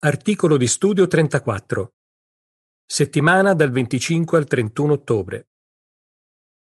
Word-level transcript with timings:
Articolo 0.00 0.56
di 0.56 0.68
studio 0.68 1.08
34. 1.08 1.94
Settimana 2.86 3.52
dal 3.52 3.72
25 3.72 4.38
al 4.38 4.46
31 4.46 4.92
ottobre. 4.92 5.48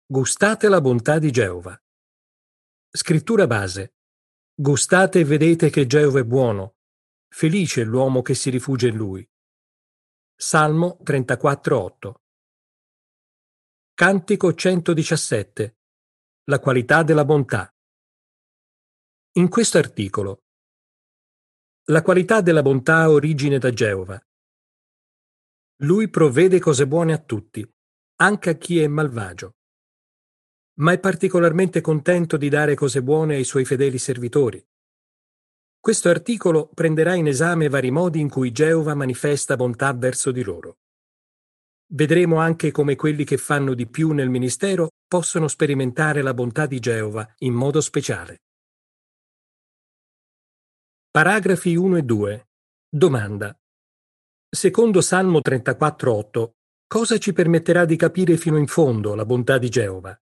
Gustate 0.06 0.68
la 0.68 0.82
bontà 0.82 1.20
di 1.20 1.32
Geova. 1.32 1.82
Scrittura 2.92 3.48
base. 3.48 3.94
Gustate 4.54 5.22
e 5.22 5.24
vedete 5.24 5.70
che 5.70 5.88
Geova 5.88 6.20
è 6.20 6.26
buono. 6.26 6.76
Felice 7.30 7.86
l'uomo 7.86 8.22
che 8.22 8.36
si 8.36 8.50
rifugia 8.50 8.90
in 8.90 8.98
lui. 8.98 9.26
Salmo 10.36 10.98
34.8. 11.02 12.14
Cantico 13.94 14.54
117. 14.54 15.78
La 16.50 16.60
qualità 16.60 17.04
della 17.04 17.24
bontà. 17.24 17.74
In 19.38 19.48
questo 19.48 19.78
articolo. 19.78 20.43
La 21.88 22.02
qualità 22.02 22.40
della 22.40 22.62
bontà 22.62 23.00
ha 23.00 23.12
origine 23.12 23.58
da 23.58 23.70
Geova. 23.70 24.18
Lui 25.82 26.10
provvede 26.10 26.58
cose 26.58 26.88
buone 26.88 27.12
a 27.12 27.18
tutti, 27.18 27.70
anche 28.22 28.50
a 28.50 28.54
chi 28.54 28.80
è 28.80 28.88
malvagio. 28.88 29.58
Ma 30.76 30.94
è 30.94 31.00
particolarmente 31.00 31.82
contento 31.82 32.38
di 32.38 32.48
dare 32.48 32.74
cose 32.76 33.04
buone 33.04 33.36
ai 33.36 33.44
suoi 33.44 33.66
fedeli 33.66 33.98
servitori. 33.98 34.66
Questo 35.78 36.08
articolo 36.08 36.70
prenderà 36.74 37.16
in 37.16 37.28
esame 37.28 37.68
vari 37.68 37.92
modi 37.92 38.22
in 38.22 38.30
cui 38.30 38.54
Geova 38.54 38.96
manifesta 38.96 39.58
bontà 39.58 39.92
verso 39.92 40.32
di 40.32 40.42
loro. 40.42 40.78
Vedremo 41.88 42.38
anche 42.38 42.72
come 42.72 42.96
quelli 42.96 43.26
che 43.26 43.36
fanno 43.36 43.74
di 43.74 43.90
più 43.90 44.12
nel 44.12 44.30
ministero 44.30 44.92
possono 45.06 45.50
sperimentare 45.50 46.22
la 46.22 46.34
bontà 46.34 46.66
di 46.66 46.80
Geova 46.80 47.30
in 47.40 47.54
modo 47.54 47.82
speciale. 47.82 48.38
Paragrafi 51.16 51.76
1 51.76 51.98
e 51.98 52.02
2. 52.02 52.48
Domanda. 52.90 53.56
Secondo 54.50 55.00
Salmo 55.00 55.42
34.8, 55.42 56.54
cosa 56.88 57.20
ci 57.20 57.34
permetterà 57.34 57.86
di 57.86 57.96
capire 57.96 58.36
fino 58.36 58.58
in 58.58 58.66
fondo 58.66 59.14
la 59.14 59.24
bontà 59.24 59.60
di 59.60 59.70
Geova? 59.70 60.20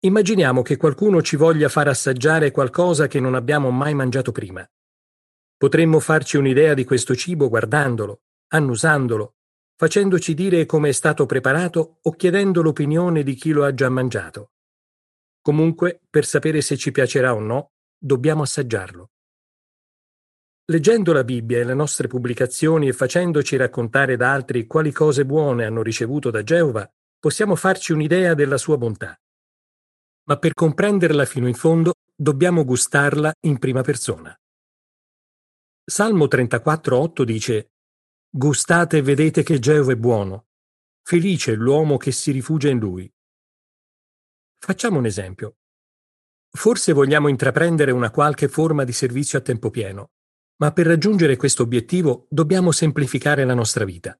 Immaginiamo 0.00 0.62
che 0.62 0.78
qualcuno 0.78 1.20
ci 1.20 1.36
voglia 1.36 1.68
far 1.68 1.88
assaggiare 1.88 2.50
qualcosa 2.52 3.06
che 3.06 3.20
non 3.20 3.34
abbiamo 3.34 3.70
mai 3.70 3.92
mangiato 3.92 4.32
prima. 4.32 4.66
Potremmo 5.58 6.00
farci 6.00 6.38
un'idea 6.38 6.72
di 6.72 6.84
questo 6.84 7.14
cibo 7.14 7.50
guardandolo, 7.50 8.22
annusandolo, 8.54 9.34
facendoci 9.76 10.32
dire 10.32 10.64
come 10.64 10.88
è 10.88 10.92
stato 10.92 11.26
preparato 11.26 11.98
o 12.00 12.12
chiedendo 12.12 12.62
l'opinione 12.62 13.22
di 13.22 13.34
chi 13.34 13.50
lo 13.50 13.66
ha 13.66 13.74
già 13.74 13.90
mangiato. 13.90 14.52
Comunque, 15.42 16.00
per 16.08 16.24
sapere 16.24 16.62
se 16.62 16.78
ci 16.78 16.90
piacerà 16.90 17.34
o 17.34 17.40
no, 17.40 17.71
dobbiamo 18.04 18.42
assaggiarlo. 18.42 19.10
Leggendo 20.64 21.12
la 21.12 21.22
Bibbia 21.22 21.60
e 21.60 21.64
le 21.64 21.74
nostre 21.74 22.08
pubblicazioni 22.08 22.88
e 22.88 22.92
facendoci 22.92 23.56
raccontare 23.56 24.16
da 24.16 24.32
altri 24.32 24.66
quali 24.66 24.90
cose 24.90 25.24
buone 25.24 25.64
hanno 25.64 25.82
ricevuto 25.82 26.30
da 26.30 26.42
Geova, 26.42 26.90
possiamo 27.18 27.54
farci 27.54 27.92
un'idea 27.92 28.34
della 28.34 28.58
sua 28.58 28.76
bontà. 28.76 29.16
Ma 30.24 30.36
per 30.36 30.54
comprenderla 30.54 31.24
fino 31.26 31.46
in 31.46 31.54
fondo 31.54 31.94
dobbiamo 32.14 32.64
gustarla 32.64 33.32
in 33.42 33.58
prima 33.58 33.82
persona. 33.82 34.36
Salmo 35.84 36.26
34,8 36.26 37.22
dice: 37.22 37.72
Gustate 38.28 38.98
e 38.98 39.02
vedete 39.02 39.42
che 39.42 39.58
Geova 39.58 39.92
è 39.92 39.96
buono. 39.96 40.46
Felice 41.02 41.54
l'uomo 41.54 41.96
che 41.96 42.12
si 42.12 42.30
rifugia 42.30 42.68
in 42.68 42.78
lui. 42.78 43.12
Facciamo 44.58 44.98
un 44.98 45.06
esempio. 45.06 45.56
Forse 46.54 46.92
vogliamo 46.92 47.28
intraprendere 47.28 47.90
una 47.90 48.10
qualche 48.10 48.48
forma 48.48 48.84
di 48.84 48.92
servizio 48.92 49.38
a 49.38 49.42
tempo 49.42 49.70
pieno 49.70 50.10
ma 50.62 50.70
per 50.70 50.86
raggiungere 50.86 51.36
questo 51.36 51.64
obiettivo 51.64 52.26
dobbiamo 52.30 52.70
semplificare 52.70 53.44
la 53.44 53.52
nostra 53.52 53.84
vita. 53.84 54.16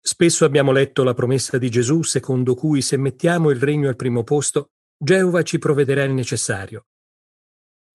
Spesso 0.00 0.46
abbiamo 0.46 0.72
letto 0.72 1.02
la 1.04 1.12
promessa 1.12 1.58
di 1.58 1.68
Gesù 1.68 2.02
secondo 2.02 2.54
cui 2.54 2.80
se 2.80 2.96
mettiamo 2.96 3.50
il 3.50 3.60
regno 3.60 3.90
al 3.90 3.96
primo 3.96 4.24
posto, 4.24 4.70
Geova 4.96 5.42
ci 5.42 5.58
provvederà 5.58 6.02
il 6.04 6.12
necessario. 6.12 6.86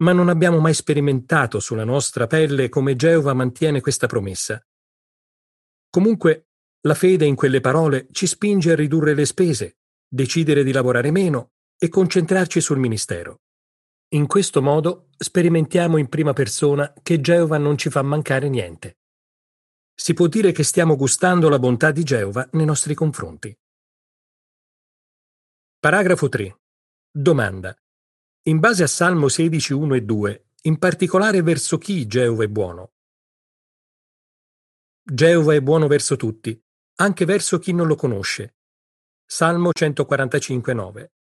Ma 0.03 0.13
non 0.13 0.29
abbiamo 0.29 0.59
mai 0.59 0.75
sperimentato 0.75 1.59
sulla 1.59 1.83
nostra 1.83 2.27
pelle 2.27 2.69
come 2.69 2.95
Geova 2.95 3.33
mantiene 3.33 3.81
questa 3.81 4.05
promessa. 4.05 4.63
Comunque, 5.89 6.49
la 6.81 6.93
fede 6.93 7.25
in 7.25 7.35
quelle 7.35 7.61
parole 7.61 8.07
ci 8.11 8.27
spinge 8.27 8.73
a 8.73 8.75
ridurre 8.75 9.15
le 9.15 9.25
spese, 9.25 9.79
decidere 10.07 10.63
di 10.63 10.71
lavorare 10.71 11.09
meno 11.09 11.53
e 11.81 11.87
concentrarci 11.87 12.59
sul 12.59 12.77
ministero. 12.77 13.39
In 14.09 14.27
questo 14.27 14.61
modo 14.61 15.07
sperimentiamo 15.17 15.97
in 15.97 16.09
prima 16.09 16.33
persona 16.33 16.93
che 17.01 17.21
Geova 17.21 17.57
non 17.57 17.77
ci 17.77 17.89
fa 17.89 18.01
mancare 18.01 18.49
niente. 18.49 18.97
Si 19.95 20.13
può 20.13 20.27
dire 20.27 20.51
che 20.51 20.63
stiamo 20.63 20.97
gustando 20.97 21.47
la 21.47 21.57
bontà 21.57 21.91
di 21.91 22.03
Geova 22.03 22.47
nei 22.51 22.65
nostri 22.65 22.93
confronti. 22.93 23.57
Paragrafo 25.79 26.27
3. 26.27 26.59
Domanda. 27.11 27.73
In 28.43 28.59
base 28.59 28.83
a 28.83 28.87
Salmo 28.87 29.29
16, 29.29 29.71
1 29.73 29.95
e 29.95 30.01
2, 30.01 30.47
in 30.63 30.77
particolare 30.79 31.41
verso 31.41 31.77
chi 31.77 32.05
Geova 32.07 32.43
è 32.43 32.47
buono? 32.47 32.91
Geova 35.01 35.53
è 35.53 35.61
buono 35.61 35.87
verso 35.87 36.17
tutti, 36.17 36.61
anche 36.95 37.25
verso 37.25 37.57
chi 37.57 37.71
non 37.71 37.87
lo 37.87 37.95
conosce. 37.95 38.57
Salmo 39.25 39.71
145, 39.71 40.73
9 40.73 41.11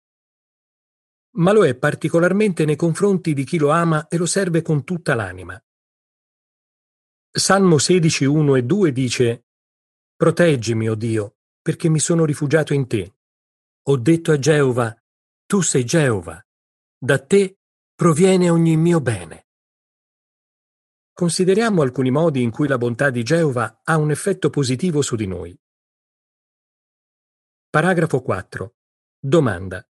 ma 1.37 1.53
lo 1.53 1.65
è 1.65 1.75
particolarmente 1.77 2.65
nei 2.65 2.77
confronti 2.77 3.35
di 3.35 3.45
chi 3.45 3.59
lo 3.59 3.71
ama 3.71 4.09
e 4.09 4.17
lo 4.17 4.27
serve 4.27 4.63
con 4.63 4.85
tutta 4.85 5.15
l'anima. 5.15 5.63
Salmo 7.31 7.79
16, 7.79 8.25
1 8.25 8.57
e 8.57 8.63
2 8.63 8.93
dice 8.93 9.47
Proteggimi, 10.17 10.89
o 10.89 10.93
oh 10.93 10.95
Dio, 10.97 11.37
perché 11.63 11.89
mi 11.89 12.01
sono 12.01 12.25
rifugiato 12.25 12.75
in 12.75 12.87
te. 12.87 13.15
Ho 13.83 13.97
detto 13.97 14.33
a 14.33 14.39
Geova, 14.39 14.95
tu 15.47 15.61
sei 15.61 15.85
Geova, 15.85 16.45
da 16.99 17.19
te 17.25 17.59
proviene 17.95 18.51
ogni 18.51 18.77
mio 18.77 19.01
bene. 19.01 19.47
Consideriamo 21.13 21.83
alcuni 21.83 22.11
modi 22.11 22.43
in 22.43 22.51
cui 22.51 22.69
la 22.69 22.79
bontà 22.79 23.11
di 23.11 23.23
Geova 23.23 23.81
ha 23.85 23.97
un 23.97 24.11
effetto 24.11 24.51
positivo 24.51 25.03
su 25.03 25.17
di 25.17 25.27
noi. 25.27 25.59
Paragrafo 27.71 28.21
4. 28.23 28.75
Domanda. 29.19 29.88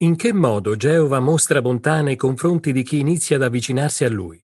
In 0.00 0.14
che 0.14 0.32
modo 0.32 0.76
Geova 0.76 1.18
mostra 1.18 1.60
bontà 1.60 2.02
nei 2.02 2.14
confronti 2.14 2.70
di 2.70 2.84
chi 2.84 3.00
inizia 3.00 3.34
ad 3.34 3.42
avvicinarsi 3.42 4.04
a 4.04 4.08
Lui? 4.08 4.40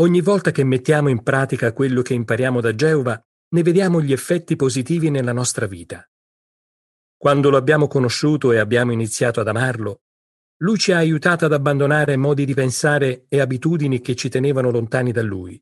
Ogni 0.00 0.20
volta 0.20 0.50
che 0.50 0.64
mettiamo 0.64 1.08
in 1.08 1.22
pratica 1.22 1.72
quello 1.72 2.02
che 2.02 2.12
impariamo 2.12 2.60
da 2.60 2.74
Geova, 2.74 3.18
ne 3.54 3.62
vediamo 3.62 4.02
gli 4.02 4.12
effetti 4.12 4.54
positivi 4.54 5.08
nella 5.08 5.32
nostra 5.32 5.64
vita. 5.64 6.06
Quando 7.16 7.48
lo 7.48 7.56
abbiamo 7.56 7.86
conosciuto 7.86 8.52
e 8.52 8.58
abbiamo 8.58 8.92
iniziato 8.92 9.40
ad 9.40 9.48
amarlo, 9.48 10.02
lui 10.58 10.76
ci 10.76 10.92
ha 10.92 10.98
aiutato 10.98 11.46
ad 11.46 11.54
abbandonare 11.54 12.18
modi 12.18 12.44
di 12.44 12.52
pensare 12.52 13.24
e 13.28 13.40
abitudini 13.40 14.02
che 14.02 14.14
ci 14.14 14.28
tenevano 14.28 14.70
lontani 14.70 15.10
da 15.10 15.22
lui. 15.22 15.58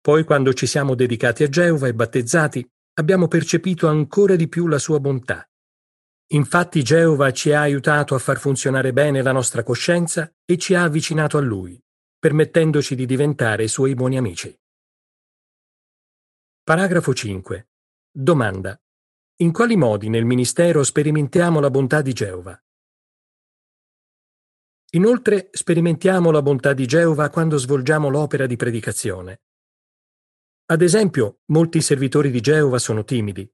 Poi, 0.00 0.24
quando 0.24 0.54
ci 0.54 0.66
siamo 0.66 0.94
dedicati 0.94 1.42
a 1.42 1.48
Geova 1.50 1.88
e 1.88 1.94
battezzati, 1.94 2.66
abbiamo 2.94 3.28
percepito 3.28 3.86
ancora 3.86 4.34
di 4.34 4.48
più 4.48 4.66
la 4.66 4.78
sua 4.78 4.98
bontà. 4.98 5.44
Infatti 6.32 6.84
Geova 6.84 7.32
ci 7.32 7.50
ha 7.50 7.60
aiutato 7.60 8.14
a 8.14 8.18
far 8.20 8.38
funzionare 8.38 8.92
bene 8.92 9.20
la 9.20 9.32
nostra 9.32 9.64
coscienza 9.64 10.32
e 10.44 10.58
ci 10.58 10.74
ha 10.74 10.84
avvicinato 10.84 11.38
a 11.38 11.40
Lui, 11.40 11.82
permettendoci 12.20 12.94
di 12.94 13.04
diventare 13.04 13.66
suoi 13.66 13.96
buoni 13.96 14.16
amici. 14.16 14.56
Paragrafo 16.62 17.12
5. 17.12 17.68
Domanda. 18.12 18.80
In 19.38 19.50
quali 19.50 19.74
modi 19.74 20.08
nel 20.08 20.24
ministero 20.24 20.84
sperimentiamo 20.84 21.58
la 21.58 21.70
bontà 21.70 22.00
di 22.00 22.12
Geova? 22.12 22.62
Inoltre 24.90 25.48
sperimentiamo 25.50 26.30
la 26.30 26.42
bontà 26.42 26.74
di 26.74 26.86
Geova 26.86 27.28
quando 27.28 27.56
svolgiamo 27.56 28.08
l'opera 28.08 28.46
di 28.46 28.54
predicazione. 28.54 29.40
Ad 30.66 30.80
esempio, 30.82 31.40
molti 31.46 31.80
servitori 31.80 32.30
di 32.30 32.40
Geova 32.40 32.78
sono 32.78 33.02
timidi 33.02 33.52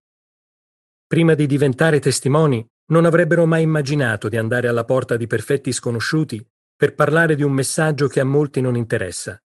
Prima 1.08 1.34
di 1.34 1.46
diventare 1.46 2.00
testimoni, 2.00 2.66
non 2.86 3.04
avrebbero 3.04 3.46
mai 3.46 3.62
immaginato 3.62 4.28
di 4.28 4.36
andare 4.36 4.66
alla 4.66 4.84
porta 4.84 5.16
di 5.16 5.28
perfetti 5.28 5.70
sconosciuti 5.70 6.44
per 6.74 6.94
parlare 6.94 7.36
di 7.36 7.44
un 7.44 7.52
messaggio 7.52 8.08
che 8.08 8.18
a 8.18 8.24
molti 8.24 8.60
non 8.60 8.74
interessa. 8.76 9.40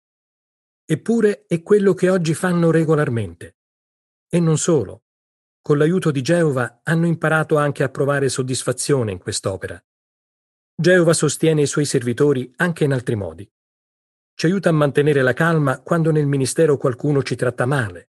Eppure 0.86 1.46
è 1.48 1.64
quello 1.64 1.96
che 1.96 2.10
oggi 2.10 2.36
fanno 2.36 2.70
regolarmente. 2.70 3.58
E 4.30 4.40
non 4.40 4.60
solo. 4.60 5.06
Con 5.60 5.80
l'aiuto 5.80 6.12
di 6.12 6.22
Geova 6.22 6.82
hanno 6.84 7.08
imparato 7.08 7.58
anche 7.58 7.82
a 7.82 7.90
provare 7.90 8.30
soddisfazione 8.30 9.12
in 9.12 9.18
quest'opera. 9.18 9.84
Geova 10.76 11.14
sostiene 11.14 11.64
i 11.64 11.68
suoi 11.68 11.86
servitori 11.86 12.54
anche 12.58 12.84
in 12.84 12.94
altri 12.94 13.16
modi. 13.16 13.52
Ci 14.36 14.46
aiuta 14.46 14.70
a 14.70 14.74
mantenere 14.74 15.24
la 15.24 15.34
calma 15.34 15.82
quando 15.82 16.12
nel 16.12 16.28
ministero 16.28 16.78
qualcuno 16.78 17.24
ci 17.24 17.36
tratta 17.36 17.66
male, 17.66 18.10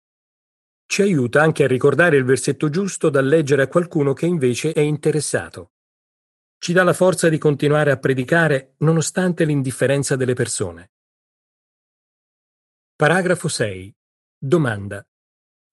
ci 0.85 1.01
aiuta 1.01 1.41
anche 1.41 1.63
a 1.63 1.67
ricordare 1.67 2.17
il 2.17 2.23
versetto 2.23 2.69
giusto 2.69 3.09
da 3.09 3.21
leggere 3.21 3.63
a 3.63 3.67
qualcuno 3.67 4.13
che 4.13 4.25
invece 4.25 4.73
è 4.73 4.81
interessato. 4.81 5.71
Ci 6.57 6.71
dà 6.71 6.83
la 6.83 6.93
forza 6.93 7.29
di 7.29 7.37
continuare 7.37 7.91
a 7.91 7.97
predicare 7.97 8.75
nonostante 8.79 9.43
l'indifferenza 9.43 10.15
delle 10.15 10.33
persone. 10.33 10.91
Paragrafo 12.95 13.47
6. 13.47 13.93
Domanda. 14.37 15.05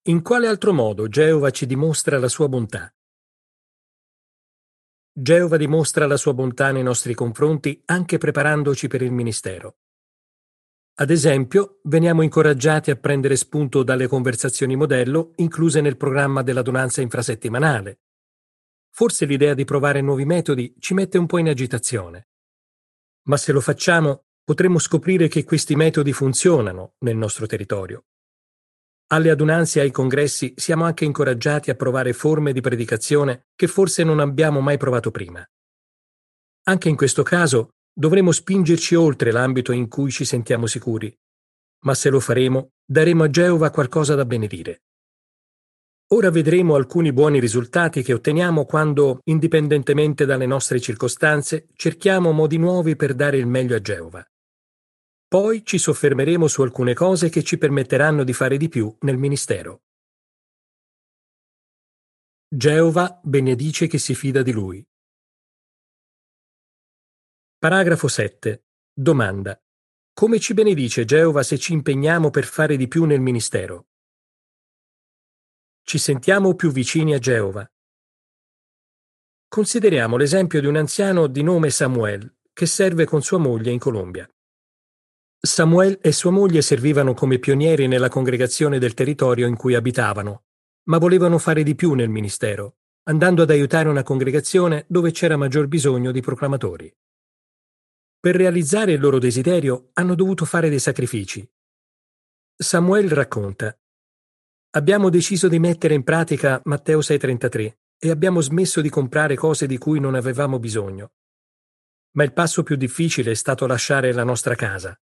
In 0.09 0.23
quale 0.23 0.47
altro 0.47 0.73
modo 0.73 1.07
Geova 1.09 1.51
ci 1.51 1.67
dimostra 1.67 2.19
la 2.19 2.29
sua 2.29 2.49
bontà? 2.49 2.93
Geova 5.13 5.57
dimostra 5.57 6.07
la 6.07 6.17
sua 6.17 6.33
bontà 6.33 6.73
nei 6.73 6.83
nostri 6.83 7.15
confronti 7.15 7.83
anche 7.85 8.17
preparandoci 8.17 8.89
per 8.89 9.03
il 9.03 9.13
ministero. 9.13 9.80
Ad 11.01 11.09
esempio, 11.09 11.81
veniamo 11.85 12.21
incoraggiati 12.21 12.91
a 12.91 12.97
prendere 12.97 13.35
spunto 13.37 13.83
dalle 13.83 14.07
conversazioni 14.07 14.77
modello 14.77 15.33
incluse 15.37 15.81
nel 15.81 15.97
programma 15.97 16.43
dell'adunanza 16.43 17.01
infrasettimanale. 17.01 18.01
Forse 18.91 19.25
l'idea 19.25 19.55
di 19.55 19.65
provare 19.65 20.03
nuovi 20.03 20.27
metodi 20.27 20.75
ci 20.79 20.93
mette 20.93 21.17
un 21.17 21.25
po' 21.25 21.39
in 21.39 21.49
agitazione. 21.49 22.29
Ma 23.29 23.39
se 23.39 23.53
lo 23.53 23.63
facciamo, 23.63 24.27
potremo 24.45 24.79
scoprire 24.79 25.29
che 25.29 25.43
questi 25.45 25.75
metodi 25.75 26.13
funzionano 26.13 26.97
nel 26.99 27.17
nostro 27.17 27.47
territorio. 27.47 28.05
Alle 29.07 29.31
adunanze 29.31 29.79
e 29.79 29.85
ai 29.85 29.91
congressi 29.91 30.53
siamo 30.55 30.85
anche 30.85 31.07
incoraggiati 31.07 31.71
a 31.71 31.77
provare 31.77 32.13
forme 32.13 32.53
di 32.53 32.61
predicazione 32.61 33.47
che 33.57 33.69
forse 33.69 34.05
non 34.05 34.21
abbiamo 34.21 34.61
mai 34.61 34.77
provato 34.77 35.11
prima. 35.11 35.43
Anche 36.65 36.91
in 36.91 36.97
questo 36.97 37.23
caso 37.23 37.77
dovremo 37.93 38.33
spingerci 38.33 38.95
oltre 38.95 39.31
l'ambito 39.31 39.73
in 39.73 39.89
cui 39.89 40.11
ci 40.11 40.25
sentiamo 40.25 40.67
sicuri, 40.67 41.15
ma 41.85 41.95
se 41.95 42.11
lo 42.11 42.21
faremo 42.21 42.73
daremo 42.85 43.25
a 43.25 43.31
Geova 43.31 43.71
qualcosa 43.71 44.15
da 44.15 44.25
benedire. 44.25 44.83
Ora 46.13 46.31
vedremo 46.31 46.75
alcuni 46.75 47.13
buoni 47.13 47.39
risultati 47.39 48.03
che 48.03 48.13
otteniamo 48.13 48.65
quando, 48.65 49.21
indipendentemente 49.25 50.25
dalle 50.25 50.47
nostre 50.47 50.81
circostanze, 50.81 51.69
cerchiamo 51.75 52.33
modi 52.33 52.59
nuovi 52.59 52.97
per 52.97 53.15
dare 53.15 53.37
il 53.37 53.47
meglio 53.47 53.77
a 53.77 53.81
Geova. 53.81 54.25
Poi 55.29 55.65
ci 55.65 55.79
soffermeremo 55.79 56.49
su 56.49 56.63
alcune 56.63 56.95
cose 56.95 57.29
che 57.29 57.45
ci 57.45 57.59
permetteranno 57.59 58.25
di 58.25 58.33
fare 58.33 58.57
di 58.57 58.69
più 58.69 58.93
nel 59.03 59.17
ministero. 59.17 59.83
Geova 62.53 63.21
benedice 63.23 63.87
chi 63.87 63.99
si 63.99 64.17
fida 64.17 64.43
di 64.43 64.51
lui. 64.51 64.85
Paragrafo 67.61 68.09
7. 68.09 68.65
Domanda. 68.91 69.63
Come 70.15 70.41
ci 70.41 70.55
benedice 70.55 71.05
Geova 71.05 71.43
se 71.43 71.59
ci 71.59 71.75
impegniamo 71.75 72.31
per 72.31 72.47
fare 72.47 72.75
di 72.79 72.89
più 72.89 73.05
nel 73.05 73.21
ministero? 73.21 73.89
Ci 75.83 75.99
sentiamo 75.99 76.55
più 76.55 76.73
vicini 76.73 77.13
a 77.13 77.19
Geova. 77.19 77.71
Consideriamo 79.47 80.17
l'esempio 80.17 80.63
di 80.63 80.69
un 80.69 80.77
anziano 80.77 81.27
di 81.27 81.43
nome 81.43 81.69
Samuel 81.69 82.35
che 82.51 82.65
serve 82.65 83.05
con 83.05 83.21
sua 83.21 83.37
moglie 83.37 83.73
in 83.73 83.79
Colombia. 83.79 84.27
Samuel 85.39 85.99
e 86.01 86.13
sua 86.13 86.31
moglie 86.31 86.63
servivano 86.63 87.13
come 87.13 87.39
pionieri 87.39 87.89
nella 87.89 88.09
congregazione 88.09 88.79
del 88.79 88.95
territorio 88.95 89.47
in 89.47 89.57
cui 89.57 89.75
abitavano, 89.75 90.45
ma 90.85 90.97
volevano 90.97 91.37
fare 91.37 91.63
di 91.63 91.75
più 91.75 91.93
nel 91.93 92.09
ministero, 92.09 92.77
andando 93.03 93.43
ad 93.43 93.51
aiutare 93.51 93.91
una 93.91 94.03
congregazione 94.03 94.87
dove 94.89 95.11
c'era 95.11 95.37
maggior 95.37 95.67
bisogno 95.67 96.11
di 96.11 96.23
proclamatori. 96.23 96.91
Per 98.21 98.37
realizzare 98.37 98.93
il 98.93 99.01
loro 99.01 99.19
desiderio 99.19 99.93
hanno 99.95 100.15
dovuto 100.15 100.45
fare 100.45 100.69
dei 100.69 100.79
sacrifici. 100.79 101.51
Samuel 102.55 103.11
racconta 103.13 103.75
Abbiamo 104.73 105.09
deciso 105.09 105.49
di 105.49 105.59
mettere 105.59 105.95
in 105.95 106.05
pratica 106.05 106.61
Matteo 106.65 107.01
6:33 107.01 107.79
e 107.99 108.11
abbiamo 108.11 108.43
smesso 108.43 108.83
di 108.83 108.91
comprare 108.91 109.37
cose 109.37 109.67
di 109.67 109.79
cui 109.79 110.01
non 110.01 110.15
avevamo 110.15 110.59
bisogno. 110.59 111.13
Ma 112.17 112.23
il 112.25 112.35
passo 112.35 112.63
più 112.63 112.77
difficile 112.77 113.31
è 113.31 113.35
stato 113.35 113.67
lasciare 113.67 114.13
la 114.13 114.25
nostra 114.25 114.55
casa. 114.55 114.95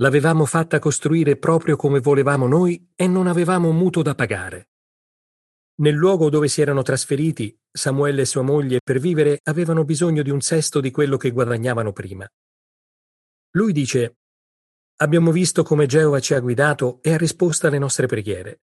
L'avevamo 0.00 0.44
fatta 0.44 0.80
costruire 0.80 1.36
proprio 1.36 1.76
come 1.76 2.00
volevamo 2.00 2.48
noi 2.48 2.84
e 2.96 3.06
non 3.06 3.28
avevamo 3.28 3.70
mutuo 3.70 4.02
da 4.02 4.16
pagare. 4.16 4.71
Nel 5.74 5.94
luogo 5.94 6.28
dove 6.28 6.48
si 6.48 6.60
erano 6.60 6.82
trasferiti, 6.82 7.58
Samuele 7.70 8.22
e 8.22 8.26
sua 8.26 8.42
moglie 8.42 8.80
per 8.84 8.98
vivere 8.98 9.40
avevano 9.44 9.84
bisogno 9.84 10.22
di 10.22 10.30
un 10.30 10.40
sesto 10.42 10.80
di 10.80 10.90
quello 10.90 11.16
che 11.16 11.30
guadagnavano 11.30 11.92
prima. 11.92 12.28
Lui 13.52 13.72
dice, 13.72 14.16
Abbiamo 14.96 15.32
visto 15.32 15.62
come 15.62 15.86
Geova 15.86 16.20
ci 16.20 16.34
ha 16.34 16.40
guidato 16.40 17.00
e 17.02 17.14
ha 17.14 17.16
risposto 17.16 17.66
alle 17.66 17.78
nostre 17.78 18.06
preghiere. 18.06 18.60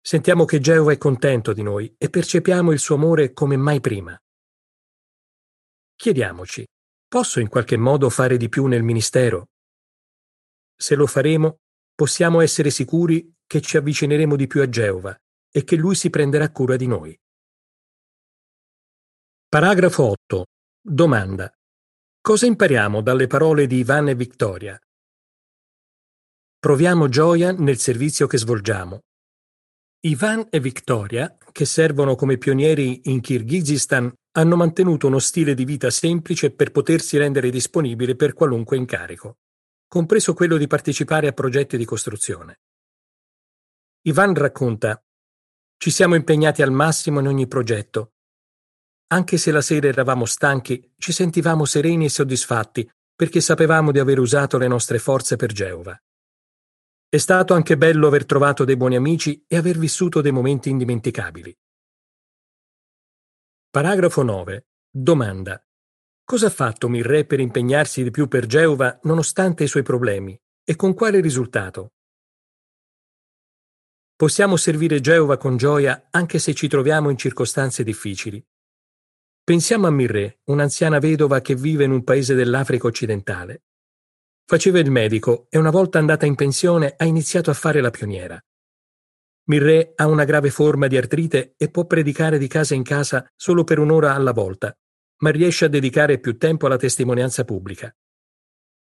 Sentiamo 0.00 0.44
che 0.44 0.58
Geova 0.58 0.90
è 0.90 0.98
contento 0.98 1.52
di 1.52 1.62
noi 1.62 1.94
e 1.96 2.10
percepiamo 2.10 2.72
il 2.72 2.80
suo 2.80 2.96
amore 2.96 3.32
come 3.32 3.56
mai 3.56 3.80
prima. 3.80 4.18
Chiediamoci, 5.94 6.66
posso 7.06 7.38
in 7.38 7.48
qualche 7.48 7.76
modo 7.76 8.10
fare 8.10 8.36
di 8.38 8.48
più 8.48 8.66
nel 8.66 8.82
ministero? 8.82 9.50
Se 10.74 10.96
lo 10.96 11.06
faremo, 11.06 11.58
possiamo 11.94 12.40
essere 12.40 12.70
sicuri 12.70 13.32
che 13.46 13.60
ci 13.60 13.76
avvicineremo 13.76 14.34
di 14.34 14.48
più 14.48 14.62
a 14.62 14.68
Geova 14.68 15.16
e 15.52 15.62
che 15.62 15.76
Lui 15.76 15.94
si 15.94 16.10
prenderà 16.10 16.50
cura 16.50 16.76
di 16.76 16.86
noi. 16.86 17.16
Paragrafo 19.46 20.02
8. 20.02 20.46
Domanda. 20.80 21.52
Cosa 22.20 22.46
impariamo 22.46 23.02
dalle 23.02 23.28
parole 23.28 23.68
di 23.68 23.76
Ivan 23.76 24.08
e 24.08 24.14
Vittoria? 24.14 24.76
Proviamo 26.58 27.08
gioia 27.08 27.52
nel 27.52 27.78
servizio 27.78 28.26
che 28.26 28.38
svolgiamo. 28.38 29.02
Ivan 30.04 30.48
e 30.50 30.58
Victoria, 30.58 31.36
che 31.52 31.64
servono 31.64 32.16
come 32.16 32.38
pionieri 32.38 33.02
in 33.04 33.20
Kirghizistan, 33.20 34.12
hanno 34.32 34.56
mantenuto 34.56 35.06
uno 35.06 35.20
stile 35.20 35.54
di 35.54 35.64
vita 35.64 35.90
semplice 35.90 36.50
per 36.50 36.72
potersi 36.72 37.18
rendere 37.18 37.50
disponibili 37.50 38.16
per 38.16 38.32
qualunque 38.32 38.76
incarico 38.76 39.36
compreso 39.92 40.32
quello 40.32 40.56
di 40.56 40.66
partecipare 40.66 41.28
a 41.28 41.32
progetti 41.32 41.76
di 41.76 41.84
costruzione. 41.84 42.60
Ivan 44.06 44.32
racconta 44.32 44.98
Ci 45.82 45.90
siamo 45.90 46.14
impegnati 46.14 46.62
al 46.62 46.70
massimo 46.70 47.18
in 47.18 47.26
ogni 47.26 47.48
progetto. 47.48 48.12
Anche 49.08 49.36
se 49.36 49.50
la 49.50 49.60
sera 49.60 49.88
eravamo 49.88 50.26
stanchi, 50.26 50.92
ci 50.96 51.10
sentivamo 51.10 51.64
sereni 51.64 52.04
e 52.04 52.08
soddisfatti 52.08 52.88
perché 53.16 53.40
sapevamo 53.40 53.90
di 53.90 53.98
aver 53.98 54.20
usato 54.20 54.58
le 54.58 54.68
nostre 54.68 55.00
forze 55.00 55.34
per 55.34 55.50
Geova. 55.50 56.00
È 57.08 57.16
stato 57.16 57.54
anche 57.54 57.76
bello 57.76 58.06
aver 58.06 58.26
trovato 58.26 58.64
dei 58.64 58.76
buoni 58.76 58.94
amici 58.94 59.44
e 59.48 59.56
aver 59.56 59.76
vissuto 59.76 60.20
dei 60.20 60.30
momenti 60.30 60.70
indimenticabili. 60.70 61.52
Paragrafo 63.68 64.22
9. 64.22 64.66
Domanda. 64.88 65.60
Cosa 66.22 66.46
ha 66.46 66.50
fatto 66.50 66.88
Mirre 66.88 67.24
per 67.24 67.40
impegnarsi 67.40 68.04
di 68.04 68.12
più 68.12 68.28
per 68.28 68.46
Geova 68.46 69.00
nonostante 69.02 69.64
i 69.64 69.68
suoi 69.68 69.82
problemi 69.82 70.40
e 70.62 70.76
con 70.76 70.94
quale 70.94 71.18
risultato? 71.18 71.94
Possiamo 74.14 74.56
servire 74.56 75.00
Geova 75.00 75.36
con 75.36 75.56
gioia 75.56 76.08
anche 76.10 76.38
se 76.38 76.54
ci 76.54 76.68
troviamo 76.68 77.10
in 77.10 77.16
circostanze 77.16 77.82
difficili. 77.82 78.44
Pensiamo 79.44 79.88
a 79.88 79.90
Mirre, 79.90 80.38
un'anziana 80.44 81.00
vedova 81.00 81.40
che 81.40 81.56
vive 81.56 81.84
in 81.84 81.90
un 81.90 82.04
paese 82.04 82.34
dell'Africa 82.34 82.86
occidentale. 82.86 83.62
Faceva 84.44 84.78
il 84.78 84.90
medico 84.90 85.46
e 85.50 85.58
una 85.58 85.70
volta 85.70 85.98
andata 85.98 86.26
in 86.26 86.36
pensione 86.36 86.94
ha 86.96 87.04
iniziato 87.04 87.50
a 87.50 87.54
fare 87.54 87.80
la 87.80 87.90
pioniera. 87.90 88.40
Mirre 89.46 89.92
ha 89.96 90.06
una 90.06 90.24
grave 90.24 90.50
forma 90.50 90.86
di 90.86 90.96
artrite 90.96 91.54
e 91.56 91.68
può 91.70 91.86
predicare 91.86 92.38
di 92.38 92.46
casa 92.46 92.74
in 92.74 92.84
casa 92.84 93.28
solo 93.34 93.64
per 93.64 93.80
un'ora 93.80 94.14
alla 94.14 94.32
volta, 94.32 94.72
ma 95.22 95.30
riesce 95.30 95.64
a 95.64 95.68
dedicare 95.68 96.20
più 96.20 96.38
tempo 96.38 96.66
alla 96.66 96.76
testimonianza 96.76 97.44
pubblica. 97.44 97.92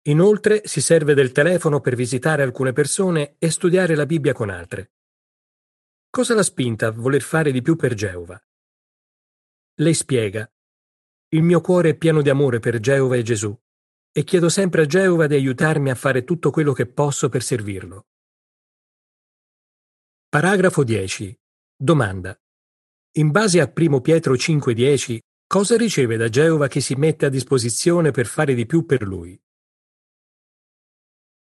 Inoltre 0.07 0.63
si 0.65 0.81
serve 0.81 1.13
del 1.13 1.31
telefono 1.31 1.79
per 1.79 1.95
visitare 1.95 2.43
alcune 2.43 2.73
persone 2.73 3.35
e 3.39 3.49
studiare 3.49 3.95
la 3.95 4.05
Bibbia 4.05 4.33
con 4.33 4.49
altre. 4.49 4.91
Cosa 6.15 6.35
l'ha 6.35 6.43
spinta 6.43 6.85
a 6.85 6.91
voler 6.91 7.23
fare 7.23 7.51
di 7.51 7.63
più 7.63 7.75
per 7.75 7.95
Geova? 7.95 8.39
Lei 9.77 9.95
spiega, 9.95 10.47
il 11.29 11.41
mio 11.41 11.59
cuore 11.59 11.89
è 11.89 11.97
pieno 11.97 12.21
di 12.21 12.29
amore 12.29 12.59
per 12.59 12.79
Geova 12.79 13.15
e 13.15 13.23
Gesù 13.23 13.51
e 14.11 14.23
chiedo 14.23 14.47
sempre 14.47 14.83
a 14.83 14.85
Geova 14.85 15.25
di 15.25 15.33
aiutarmi 15.33 15.89
a 15.89 15.95
fare 15.95 16.23
tutto 16.23 16.51
quello 16.51 16.71
che 16.71 16.85
posso 16.85 17.29
per 17.29 17.41
servirlo. 17.41 18.05
Paragrafo 20.29 20.83
10. 20.83 21.35
Domanda. 21.75 22.39
In 23.13 23.31
base 23.31 23.59
a 23.59 23.73
1 23.75 24.01
Pietro 24.01 24.35
5:10 24.35 25.19
Cosa 25.47 25.75
riceve 25.77 26.15
da 26.15 26.29
Geova 26.29 26.67
che 26.67 26.79
si 26.79 26.93
mette 26.93 27.25
a 27.25 27.29
disposizione 27.29 28.11
per 28.11 28.27
fare 28.27 28.53
di 28.53 28.67
più 28.67 28.85
per 28.85 29.01
lui? 29.01 29.35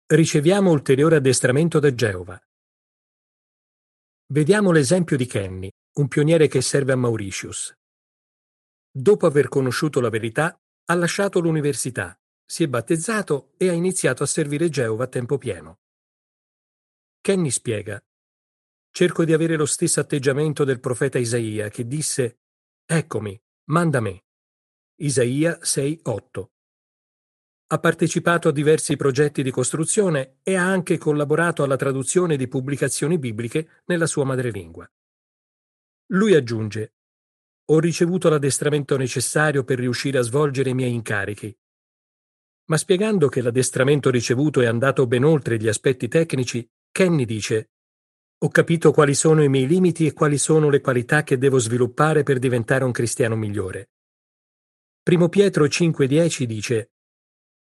Riceviamo 0.05 0.69
ulteriore 0.69 1.15
addestramento 1.15 1.79
da 1.79 1.91
Geova. 1.91 2.39
Vediamo 4.31 4.71
l'esempio 4.71 5.17
di 5.17 5.25
Kenny, 5.25 5.71
un 5.97 6.07
pioniere 6.07 6.47
che 6.47 6.61
serve 6.61 6.91
a 6.91 6.95
Mauritius. 6.95 7.73
Dopo 8.91 9.25
aver 9.25 9.47
conosciuto 9.47 9.99
la 10.01 10.09
verità, 10.09 10.55
ha 10.85 10.93
lasciato 10.93 11.39
l'università, 11.39 12.15
si 12.45 12.63
è 12.63 12.67
battezzato 12.67 13.53
e 13.57 13.69
ha 13.69 13.73
iniziato 13.73 14.21
a 14.21 14.27
servire 14.27 14.69
Geova 14.69 15.05
a 15.05 15.07
tempo 15.07 15.39
pieno. 15.39 15.79
Kenny 17.21 17.49
spiega: 17.49 17.99
Cerco 18.91 19.25
di 19.25 19.33
avere 19.33 19.55
lo 19.55 19.65
stesso 19.65 19.99
atteggiamento 19.99 20.63
del 20.63 20.79
profeta 20.79 21.17
Isaia 21.17 21.69
che 21.69 21.87
disse: 21.87 22.41
Eccomi, 22.85 23.35
manda 23.69 23.99
me. 23.99 24.25
Isaia 24.97 25.57
6:8 25.59 26.49
ha 27.71 27.79
partecipato 27.79 28.47
a 28.47 28.51
diversi 28.51 28.95
progetti 28.95 29.43
di 29.43 29.51
costruzione 29.51 30.37
e 30.41 30.55
ha 30.55 30.65
anche 30.65 30.97
collaborato 30.97 31.61
alla 31.61 31.75
traduzione 31.75 32.35
di 32.35 32.47
pubblicazioni 32.47 33.19
bibliche 33.19 33.83
nella 33.85 34.07
sua 34.07 34.23
madrelingua. 34.23 34.89
Lui 36.07 36.33
aggiunge 36.33 36.93
Ho 37.65 37.79
ricevuto 37.79 38.29
l'addestramento 38.29 38.97
necessario 38.97 39.63
per 39.63 39.77
riuscire 39.77 40.17
a 40.17 40.23
svolgere 40.23 40.71
i 40.71 40.73
miei 40.73 40.93
incarichi. 40.93 41.55
Ma 42.65 42.77
spiegando 42.77 43.27
che 43.29 43.41
l'addestramento 43.41 44.09
ricevuto 44.09 44.61
è 44.61 44.65
andato 44.65 45.05
ben 45.05 45.23
oltre 45.23 45.57
gli 45.57 45.67
aspetti 45.67 46.07
tecnici, 46.07 46.67
Kenny 46.91 47.25
dice 47.25 47.69
ho 48.41 48.47
capito 48.47 48.91
quali 48.91 49.15
sono 49.15 49.43
i 49.43 49.49
miei 49.49 49.67
limiti 49.67 50.05
e 50.05 50.13
quali 50.13 50.37
sono 50.37 50.69
le 50.69 50.79
qualità 50.79 51.23
che 51.23 51.37
devo 51.37 51.59
sviluppare 51.59 52.23
per 52.23 52.39
diventare 52.39 52.85
un 52.85 52.91
cristiano 52.91 53.35
migliore. 53.35 53.89
Primo 55.03 55.27
Pietro 55.27 55.65
5:10 55.65 56.45
dice 56.45 56.91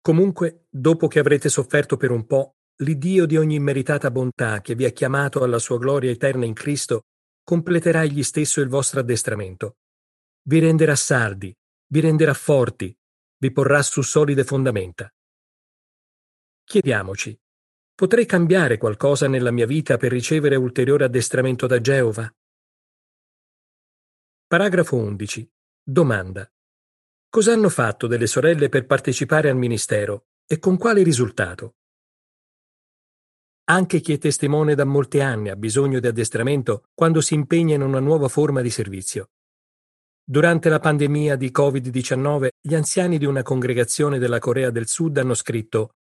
Comunque, 0.07 0.67
dopo 0.69 1.09
che 1.09 1.19
avrete 1.19 1.49
sofferto 1.49 1.97
per 1.97 2.11
un 2.11 2.25
po', 2.25 2.59
l'Iddio 2.77 3.25
di 3.25 3.35
ogni 3.35 3.55
immeritata 3.55 4.09
bontà 4.09 4.61
che 4.61 4.73
vi 4.73 4.85
ha 4.85 4.89
chiamato 4.91 5.43
alla 5.43 5.59
sua 5.59 5.77
gloria 5.77 6.09
eterna 6.09 6.45
in 6.45 6.53
Cristo 6.53 7.07
completerà 7.43 8.03
egli 8.03 8.23
stesso 8.23 8.61
il 8.61 8.69
vostro 8.69 9.01
addestramento. 9.01 9.79
Vi 10.43 10.59
renderà 10.59 10.95
saldi, 10.95 11.53
vi 11.87 11.99
renderà 11.99 12.33
forti, 12.33 12.97
vi 13.35 13.51
porrà 13.51 13.81
su 13.81 14.01
solide 14.01 14.45
fondamenta. 14.45 15.13
Chiediamoci, 16.63 17.37
Potrei 17.93 18.25
cambiare 18.25 18.77
qualcosa 18.77 19.27
nella 19.27 19.51
mia 19.51 19.65
vita 19.65 19.97
per 19.97 20.11
ricevere 20.11 20.55
ulteriore 20.55 21.03
addestramento 21.03 21.67
da 21.67 21.81
Geova? 21.81 22.33
Paragrafo 24.47 24.95
11. 24.95 25.51
Domanda. 25.83 26.49
Cosa 27.29 27.51
hanno 27.51 27.69
fatto 27.69 28.07
delle 28.07 28.25
sorelle 28.25 28.69
per 28.69 28.85
partecipare 28.85 29.49
al 29.49 29.57
ministero 29.57 30.27
e 30.47 30.59
con 30.59 30.77
quale 30.77 31.03
risultato? 31.03 31.75
Anche 33.65 33.99
chi 33.99 34.13
è 34.13 34.17
testimone 34.17 34.75
da 34.75 34.85
molti 34.85 35.19
anni 35.19 35.49
ha 35.49 35.57
bisogno 35.57 35.99
di 35.99 36.07
addestramento 36.07 36.85
quando 36.93 37.19
si 37.19 37.33
impegna 37.33 37.75
in 37.75 37.81
una 37.81 37.99
nuova 37.99 38.29
forma 38.29 38.61
di 38.61 38.69
servizio. 38.69 39.31
Durante 40.23 40.69
la 40.69 40.79
pandemia 40.79 41.35
di 41.35 41.51
Covid-19, 41.53 42.47
gli 42.61 42.73
anziani 42.73 43.17
di 43.17 43.25
una 43.25 43.43
congregazione 43.43 44.19
della 44.19 44.39
Corea 44.39 44.69
del 44.69 44.87
Sud 44.87 45.17
hanno 45.17 45.33
scritto 45.33 45.91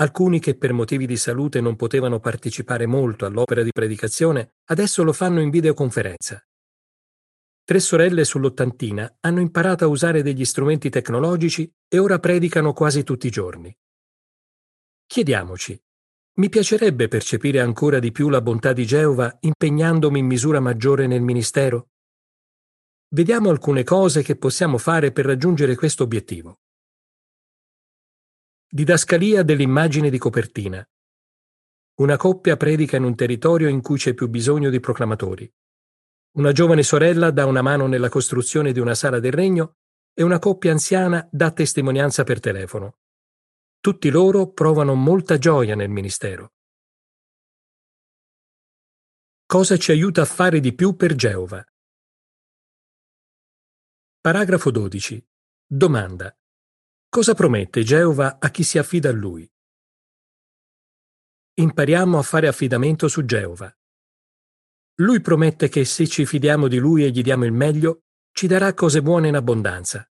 Alcuni 0.00 0.40
che 0.40 0.56
per 0.56 0.72
motivi 0.72 1.06
di 1.06 1.16
salute 1.16 1.60
non 1.60 1.76
potevano 1.76 2.18
partecipare 2.18 2.86
molto 2.86 3.24
all'opera 3.24 3.62
di 3.62 3.70
predicazione, 3.72 4.54
adesso 4.66 5.04
lo 5.04 5.12
fanno 5.12 5.40
in 5.40 5.50
videoconferenza. 5.50 6.42
Tre 7.68 7.80
sorelle 7.80 8.24
sull'ottantina 8.24 9.18
hanno 9.20 9.40
imparato 9.40 9.84
a 9.84 9.88
usare 9.88 10.22
degli 10.22 10.46
strumenti 10.46 10.88
tecnologici 10.88 11.70
e 11.86 11.98
ora 11.98 12.18
predicano 12.18 12.72
quasi 12.72 13.04
tutti 13.04 13.26
i 13.26 13.30
giorni. 13.30 13.76
Chiediamoci, 15.04 15.78
mi 16.36 16.48
piacerebbe 16.48 17.08
percepire 17.08 17.60
ancora 17.60 17.98
di 17.98 18.10
più 18.10 18.30
la 18.30 18.40
bontà 18.40 18.72
di 18.72 18.86
Geova 18.86 19.36
impegnandomi 19.38 20.18
in 20.18 20.24
misura 20.24 20.60
maggiore 20.60 21.06
nel 21.06 21.20
ministero? 21.20 21.90
Vediamo 23.08 23.50
alcune 23.50 23.84
cose 23.84 24.22
che 24.22 24.36
possiamo 24.36 24.78
fare 24.78 25.12
per 25.12 25.26
raggiungere 25.26 25.74
questo 25.74 26.04
obiettivo. 26.04 26.60
Didascalia 28.66 29.42
dell'immagine 29.42 30.08
di 30.08 30.16
copertina. 30.16 30.82
Una 31.96 32.16
coppia 32.16 32.56
predica 32.56 32.96
in 32.96 33.04
un 33.04 33.14
territorio 33.14 33.68
in 33.68 33.82
cui 33.82 33.98
c'è 33.98 34.14
più 34.14 34.26
bisogno 34.28 34.70
di 34.70 34.80
proclamatori. 34.80 35.52
Una 36.38 36.52
giovane 36.52 36.84
sorella 36.84 37.32
dà 37.32 37.46
una 37.46 37.62
mano 37.62 37.88
nella 37.88 38.08
costruzione 38.08 38.70
di 38.70 38.78
una 38.78 38.94
sala 38.94 39.18
del 39.18 39.32
regno 39.32 39.78
e 40.14 40.22
una 40.22 40.38
coppia 40.38 40.70
anziana 40.70 41.28
dà 41.32 41.50
testimonianza 41.50 42.22
per 42.22 42.38
telefono. 42.38 42.98
Tutti 43.80 44.08
loro 44.08 44.52
provano 44.52 44.94
molta 44.94 45.36
gioia 45.36 45.74
nel 45.74 45.88
ministero. 45.88 46.52
Cosa 49.46 49.76
ci 49.78 49.90
aiuta 49.90 50.22
a 50.22 50.26
fare 50.26 50.60
di 50.60 50.72
più 50.76 50.94
per 50.94 51.16
Geova? 51.16 51.64
Paragrafo 54.20 54.70
12. 54.70 55.28
Domanda. 55.66 56.38
Cosa 57.08 57.34
promette 57.34 57.82
Geova 57.82 58.38
a 58.38 58.48
chi 58.50 58.62
si 58.62 58.78
affida 58.78 59.08
a 59.08 59.12
lui? 59.12 59.50
Impariamo 61.54 62.16
a 62.16 62.22
fare 62.22 62.46
affidamento 62.46 63.08
su 63.08 63.24
Geova. 63.24 63.77
Lui 65.00 65.20
promette 65.20 65.68
che 65.68 65.84
se 65.84 66.08
ci 66.08 66.26
fidiamo 66.26 66.66
di 66.66 66.78
lui 66.78 67.04
e 67.04 67.10
gli 67.10 67.22
diamo 67.22 67.44
il 67.44 67.52
meglio, 67.52 68.02
ci 68.32 68.46
darà 68.46 68.74
cose 68.74 69.00
buone 69.00 69.28
in 69.28 69.36
abbondanza. 69.36 70.08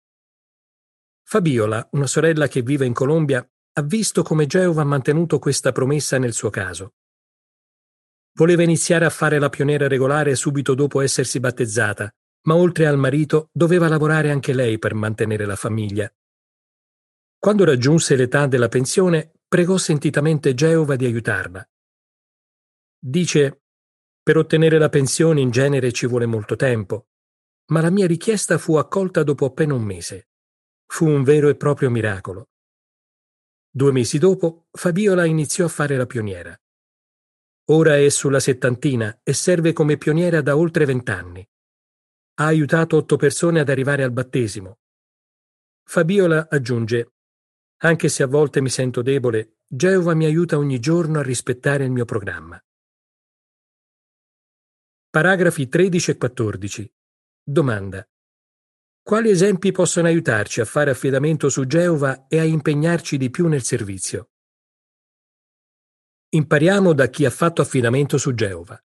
Fabiola, 1.22 1.88
una 1.92 2.08
sorella 2.08 2.48
che 2.48 2.62
vive 2.62 2.84
in 2.84 2.92
Colombia, 2.92 3.48
ha 3.74 3.82
visto 3.82 4.22
come 4.22 4.46
Geova 4.46 4.82
ha 4.82 4.84
mantenuto 4.84 5.38
questa 5.38 5.70
promessa 5.70 6.18
nel 6.18 6.32
suo 6.32 6.50
caso. 6.50 6.94
Voleva 8.34 8.62
iniziare 8.62 9.04
a 9.04 9.10
fare 9.10 9.38
la 9.38 9.48
pioniera 9.48 9.86
regolare 9.86 10.34
subito 10.34 10.74
dopo 10.74 11.00
essersi 11.00 11.38
battezzata, 11.38 12.12
ma 12.46 12.56
oltre 12.56 12.86
al 12.86 12.98
marito 12.98 13.50
doveva 13.52 13.88
lavorare 13.88 14.30
anche 14.30 14.52
lei 14.52 14.78
per 14.78 14.94
mantenere 14.94 15.44
la 15.44 15.56
famiglia. 15.56 16.12
Quando 17.38 17.64
raggiunse 17.64 18.16
l'età 18.16 18.46
della 18.46 18.68
pensione, 18.68 19.32
pregò 19.46 19.76
sentitamente 19.76 20.54
Geova 20.54 20.96
di 20.96 21.04
aiutarla. 21.04 21.66
Dice, 22.98 23.61
per 24.22 24.36
ottenere 24.36 24.78
la 24.78 24.88
pensione 24.88 25.40
in 25.40 25.50
genere 25.50 25.92
ci 25.92 26.06
vuole 26.06 26.26
molto 26.26 26.56
tempo, 26.56 27.08
ma 27.66 27.80
la 27.80 27.90
mia 27.90 28.06
richiesta 28.06 28.58
fu 28.58 28.76
accolta 28.76 29.22
dopo 29.22 29.46
appena 29.46 29.74
un 29.74 29.82
mese. 29.82 30.28
Fu 30.86 31.06
un 31.06 31.22
vero 31.22 31.48
e 31.48 31.56
proprio 31.56 31.90
miracolo. 31.90 32.50
Due 33.70 33.92
mesi 33.92 34.18
dopo, 34.18 34.66
Fabiola 34.70 35.24
iniziò 35.24 35.64
a 35.64 35.68
fare 35.68 35.96
la 35.96 36.06
pioniera. 36.06 36.56
Ora 37.70 37.96
è 37.96 38.08
sulla 38.10 38.40
settantina 38.40 39.20
e 39.22 39.32
serve 39.32 39.72
come 39.72 39.96
pioniera 39.96 40.42
da 40.42 40.56
oltre 40.56 40.84
vent'anni. 40.84 41.48
Ha 42.34 42.44
aiutato 42.44 42.96
otto 42.96 43.16
persone 43.16 43.60
ad 43.60 43.68
arrivare 43.68 44.02
al 44.02 44.12
battesimo. 44.12 44.78
Fabiola 45.84 46.48
aggiunge 46.50 47.12
anche 47.84 48.08
se 48.08 48.22
a 48.22 48.28
volte 48.28 48.60
mi 48.60 48.68
sento 48.68 49.02
debole, 49.02 49.56
Geova 49.66 50.14
mi 50.14 50.24
aiuta 50.24 50.56
ogni 50.56 50.78
giorno 50.78 51.18
a 51.18 51.22
rispettare 51.22 51.82
il 51.82 51.90
mio 51.90 52.04
programma. 52.04 52.62
Paragrafi 55.12 55.68
13 55.68 56.12
e 56.12 56.16
14. 56.16 56.94
Domanda. 57.42 58.02
Quali 59.02 59.28
esempi 59.28 59.70
possono 59.70 60.06
aiutarci 60.06 60.62
a 60.62 60.64
fare 60.64 60.90
affidamento 60.90 61.50
su 61.50 61.66
Geova 61.66 62.28
e 62.28 62.38
a 62.38 62.44
impegnarci 62.44 63.18
di 63.18 63.28
più 63.28 63.46
nel 63.46 63.62
servizio? 63.62 64.30
Impariamo 66.30 66.94
da 66.94 67.08
chi 67.08 67.26
ha 67.26 67.30
fatto 67.30 67.60
affidamento 67.60 68.16
su 68.16 68.32
Geova. 68.32 68.82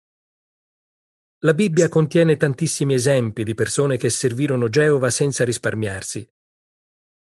La 1.39 1.53
Bibbia 1.53 1.89
contiene 1.89 2.37
tantissimi 2.37 2.93
esempi 2.93 3.43
di 3.43 3.53
persone 3.53 3.97
che 3.97 4.09
servirono 4.09 4.69
Geova 4.69 5.09
senza 5.09 5.43
risparmiarsi. 5.43 6.25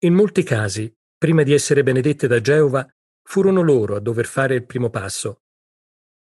In 0.04 0.14
molti 0.14 0.44
casi 0.44 0.96
prima 1.18 1.42
di 1.42 1.54
essere 1.54 1.82
benedette 1.82 2.28
da 2.28 2.40
Geova, 2.40 2.88
furono 3.24 3.64
loro 3.64 3.96
a 3.96 4.00
dover 4.00 4.28
fare 4.28 4.54
il 4.54 4.66
primo 4.68 4.92
passo. 4.92 5.42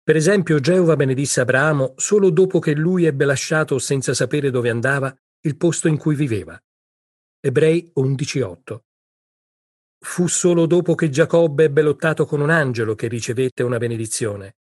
Per 0.05 0.17
esempio, 0.17 0.61
Geova 0.61 0.97
benedisse 0.97 1.41
Abramo 1.41 1.95
solo 1.97 2.29
dopo 2.29 2.59
che 2.59 2.75
lui 2.75 3.07
ebbe 3.07 3.25
lasciato, 3.25 3.79
senza 3.79 4.13
sapere 4.13 4.51
dove 4.51 4.69
andava, 4.69 5.17
il 5.47 5.57
posto 5.57 5.89
in 5.89 5.97
cui 5.97 6.15
viveva. 6.15 6.63
Ebrei 7.41 7.91
11.8. 7.99 8.79
Fu 10.05 10.27
solo 10.27 10.67
dopo 10.67 10.95
che 10.95 11.09
Giacobbe 11.09 11.65
ebbe 11.65 11.81
lottato 11.81 12.27
con 12.27 12.43
un 12.43 12.51
angelo 12.51 12.95
che 12.95 13.09
ricevette 13.09 13.63
una 13.63 13.79
benedizione. 13.79 14.57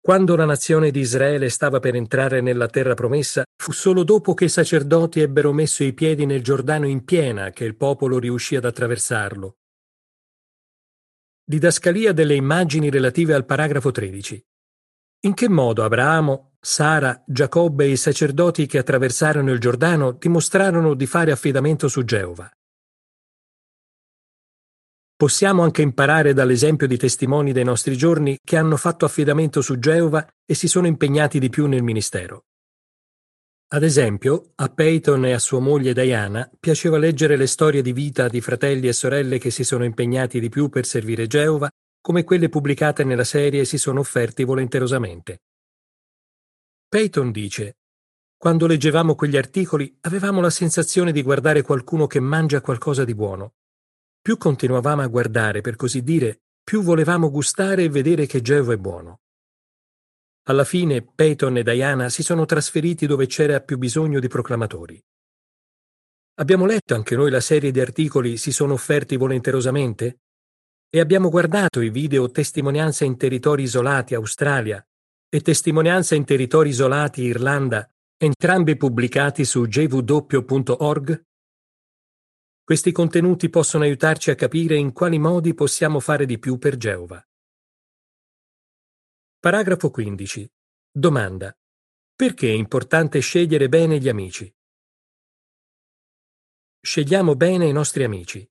Quando 0.00 0.36
la 0.36 0.44
nazione 0.44 0.92
di 0.92 1.00
Israele 1.00 1.48
stava 1.48 1.80
per 1.80 1.96
entrare 1.96 2.40
nella 2.40 2.68
terra 2.68 2.94
promessa, 2.94 3.42
fu 3.56 3.72
solo 3.72 4.04
dopo 4.04 4.32
che 4.32 4.44
i 4.44 4.48
sacerdoti 4.48 5.18
ebbero 5.18 5.52
messo 5.52 5.82
i 5.82 5.92
piedi 5.92 6.24
nel 6.24 6.40
Giordano 6.40 6.86
in 6.86 7.04
piena 7.04 7.50
che 7.50 7.64
il 7.64 7.74
popolo 7.74 8.20
riuscì 8.20 8.54
ad 8.54 8.64
attraversarlo. 8.64 9.56
Didascalia 11.44 12.12
delle 12.12 12.36
immagini 12.36 12.90
relative 12.90 13.34
al 13.34 13.44
paragrafo 13.44 13.90
13. 13.90 14.44
In 15.24 15.34
che 15.34 15.48
modo 15.48 15.84
Abramo, 15.84 16.54
Sara, 16.58 17.22
Giacobbe 17.24 17.84
e 17.84 17.90
i 17.90 17.96
sacerdoti 17.96 18.66
che 18.66 18.78
attraversarono 18.78 19.52
il 19.52 19.60
Giordano 19.60 20.10
dimostrarono 20.10 20.94
di 20.94 21.06
fare 21.06 21.30
affidamento 21.30 21.86
su 21.86 22.02
Geova? 22.02 22.50
Possiamo 25.14 25.62
anche 25.62 25.80
imparare 25.80 26.32
dall'esempio 26.32 26.88
di 26.88 26.96
testimoni 26.96 27.52
dei 27.52 27.62
nostri 27.62 27.96
giorni 27.96 28.36
che 28.42 28.56
hanno 28.56 28.76
fatto 28.76 29.04
affidamento 29.04 29.60
su 29.60 29.78
Geova 29.78 30.26
e 30.44 30.54
si 30.56 30.66
sono 30.66 30.88
impegnati 30.88 31.38
di 31.38 31.50
più 31.50 31.66
nel 31.66 31.84
ministero. 31.84 32.46
Ad 33.74 33.84
esempio, 33.84 34.50
a 34.56 34.68
Peyton 34.70 35.24
e 35.26 35.34
a 35.34 35.38
sua 35.38 35.60
moglie 35.60 35.94
Diana 35.94 36.50
piaceva 36.58 36.98
leggere 36.98 37.36
le 37.36 37.46
storie 37.46 37.80
di 37.80 37.92
vita 37.92 38.26
di 38.26 38.40
fratelli 38.40 38.88
e 38.88 38.92
sorelle 38.92 39.38
che 39.38 39.52
si 39.52 39.62
sono 39.62 39.84
impegnati 39.84 40.40
di 40.40 40.48
più 40.48 40.68
per 40.68 40.84
servire 40.84 41.28
Geova, 41.28 41.70
come 42.02 42.24
quelle 42.24 42.50
pubblicate 42.50 43.04
nella 43.04 43.24
serie 43.24 43.64
si 43.64 43.78
sono 43.78 44.00
offerti 44.00 44.44
volenterosamente. 44.44 45.44
Peyton 46.86 47.30
dice 47.30 47.76
quando 48.42 48.66
leggevamo 48.66 49.14
quegli 49.14 49.36
articoli 49.36 49.96
avevamo 50.00 50.40
la 50.40 50.50
sensazione 50.50 51.12
di 51.12 51.22
guardare 51.22 51.62
qualcuno 51.62 52.08
che 52.08 52.18
mangia 52.18 52.60
qualcosa 52.60 53.04
di 53.04 53.14
buono. 53.14 53.54
più 54.20 54.36
continuavamo 54.36 55.00
a 55.00 55.06
guardare, 55.06 55.60
per 55.60 55.76
così 55.76 56.02
dire, 56.02 56.42
più 56.60 56.82
volevamo 56.82 57.30
gustare 57.30 57.84
e 57.84 57.88
vedere 57.88 58.26
che 58.26 58.40
Geova 58.40 58.72
è 58.72 58.78
buono. 58.78 59.20
Alla 60.46 60.64
fine 60.64 61.02
Peyton 61.02 61.58
e 61.58 61.62
Diana 61.62 62.08
si 62.08 62.24
sono 62.24 62.44
trasferiti 62.44 63.06
dove 63.06 63.26
c'era 63.26 63.60
più 63.60 63.78
bisogno 63.78 64.18
di 64.18 64.26
proclamatori. 64.26 65.00
Abbiamo 66.40 66.66
letto 66.66 66.96
anche 66.96 67.14
noi 67.14 67.30
la 67.30 67.40
serie 67.40 67.70
di 67.70 67.78
articoli 67.78 68.36
Si 68.38 68.50
sono 68.50 68.72
offerti 68.72 69.14
volenterosamente? 69.14 70.21
E 70.94 71.00
abbiamo 71.00 71.30
guardato 71.30 71.80
i 71.80 71.88
video 71.88 72.30
Testimonianza 72.30 73.06
in 73.06 73.16
territori 73.16 73.62
isolati 73.62 74.12
Australia 74.12 74.86
e 75.26 75.40
Testimonianza 75.40 76.14
in 76.14 76.26
territori 76.26 76.68
isolati 76.68 77.22
Irlanda, 77.22 77.90
entrambi 78.18 78.76
pubblicati 78.76 79.46
su 79.46 79.66
jw.org? 79.66 81.24
Questi 82.62 82.92
contenuti 82.92 83.48
possono 83.48 83.84
aiutarci 83.84 84.30
a 84.32 84.34
capire 84.34 84.76
in 84.76 84.92
quali 84.92 85.18
modi 85.18 85.54
possiamo 85.54 85.98
fare 85.98 86.26
di 86.26 86.38
più 86.38 86.58
per 86.58 86.76
Geova. 86.76 87.26
Paragrafo 89.38 89.90
15. 89.90 90.52
Domanda. 90.90 91.56
Perché 92.14 92.48
è 92.48 92.52
importante 92.52 93.18
scegliere 93.20 93.70
bene 93.70 93.98
gli 93.98 94.10
amici? 94.10 94.54
Scegliamo 96.82 97.34
bene 97.34 97.64
i 97.66 97.72
nostri 97.72 98.04
amici. 98.04 98.46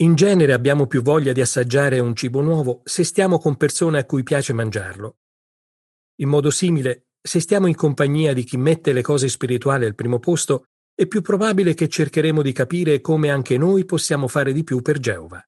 In 0.00 0.14
genere 0.14 0.54
abbiamo 0.54 0.86
più 0.86 1.02
voglia 1.02 1.32
di 1.32 1.42
assaggiare 1.42 1.98
un 1.98 2.16
cibo 2.16 2.40
nuovo 2.40 2.80
se 2.84 3.04
stiamo 3.04 3.38
con 3.38 3.56
persone 3.56 3.98
a 3.98 4.06
cui 4.06 4.22
piace 4.22 4.54
mangiarlo. 4.54 5.18
In 6.20 6.28
modo 6.30 6.50
simile, 6.50 7.08
se 7.20 7.38
stiamo 7.38 7.66
in 7.66 7.74
compagnia 7.74 8.32
di 8.32 8.42
chi 8.44 8.56
mette 8.56 8.94
le 8.94 9.02
cose 9.02 9.28
spirituali 9.28 9.84
al 9.84 9.94
primo 9.94 10.18
posto, 10.18 10.64
è 10.94 11.06
più 11.06 11.20
probabile 11.20 11.74
che 11.74 11.86
cercheremo 11.86 12.40
di 12.40 12.52
capire 12.52 13.02
come 13.02 13.28
anche 13.28 13.58
noi 13.58 13.84
possiamo 13.84 14.26
fare 14.26 14.54
di 14.54 14.64
più 14.64 14.80
per 14.80 15.00
Geova. 15.00 15.46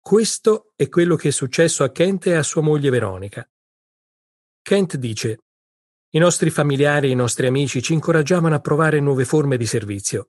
Questo 0.00 0.72
è 0.76 0.88
quello 0.88 1.16
che 1.16 1.28
è 1.28 1.32
successo 1.32 1.82
a 1.82 1.90
Kent 1.90 2.28
e 2.28 2.34
a 2.34 2.44
sua 2.44 2.62
moglie 2.62 2.90
Veronica. 2.90 3.48
Kent 4.62 4.96
dice 4.96 5.38
I 6.10 6.18
nostri 6.18 6.50
familiari 6.50 7.08
e 7.08 7.10
i 7.10 7.16
nostri 7.16 7.48
amici 7.48 7.82
ci 7.82 7.92
incoraggiavano 7.92 8.54
a 8.54 8.60
provare 8.60 9.00
nuove 9.00 9.24
forme 9.24 9.56
di 9.56 9.66
servizio. 9.66 10.28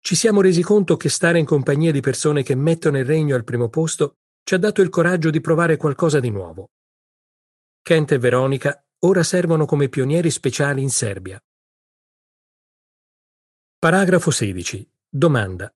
Ci 0.00 0.14
siamo 0.14 0.40
resi 0.40 0.62
conto 0.62 0.96
che 0.96 1.08
stare 1.08 1.38
in 1.38 1.44
compagnia 1.44 1.92
di 1.92 2.00
persone 2.00 2.42
che 2.42 2.54
mettono 2.54 2.98
il 2.98 3.04
regno 3.04 3.36
al 3.36 3.44
primo 3.44 3.68
posto 3.68 4.16
ci 4.42 4.54
ha 4.54 4.58
dato 4.58 4.82
il 4.82 4.88
coraggio 4.88 5.30
di 5.30 5.40
provare 5.40 5.76
qualcosa 5.76 6.18
di 6.18 6.30
nuovo. 6.30 6.70
Kent 7.82 8.12
e 8.12 8.18
Veronica 8.18 8.82
ora 9.00 9.22
servono 9.22 9.66
come 9.66 9.88
pionieri 9.88 10.30
speciali 10.30 10.82
in 10.82 10.90
Serbia. 10.90 11.40
Paragrafo 13.78 14.30
16. 14.30 14.90
Domanda. 15.08 15.72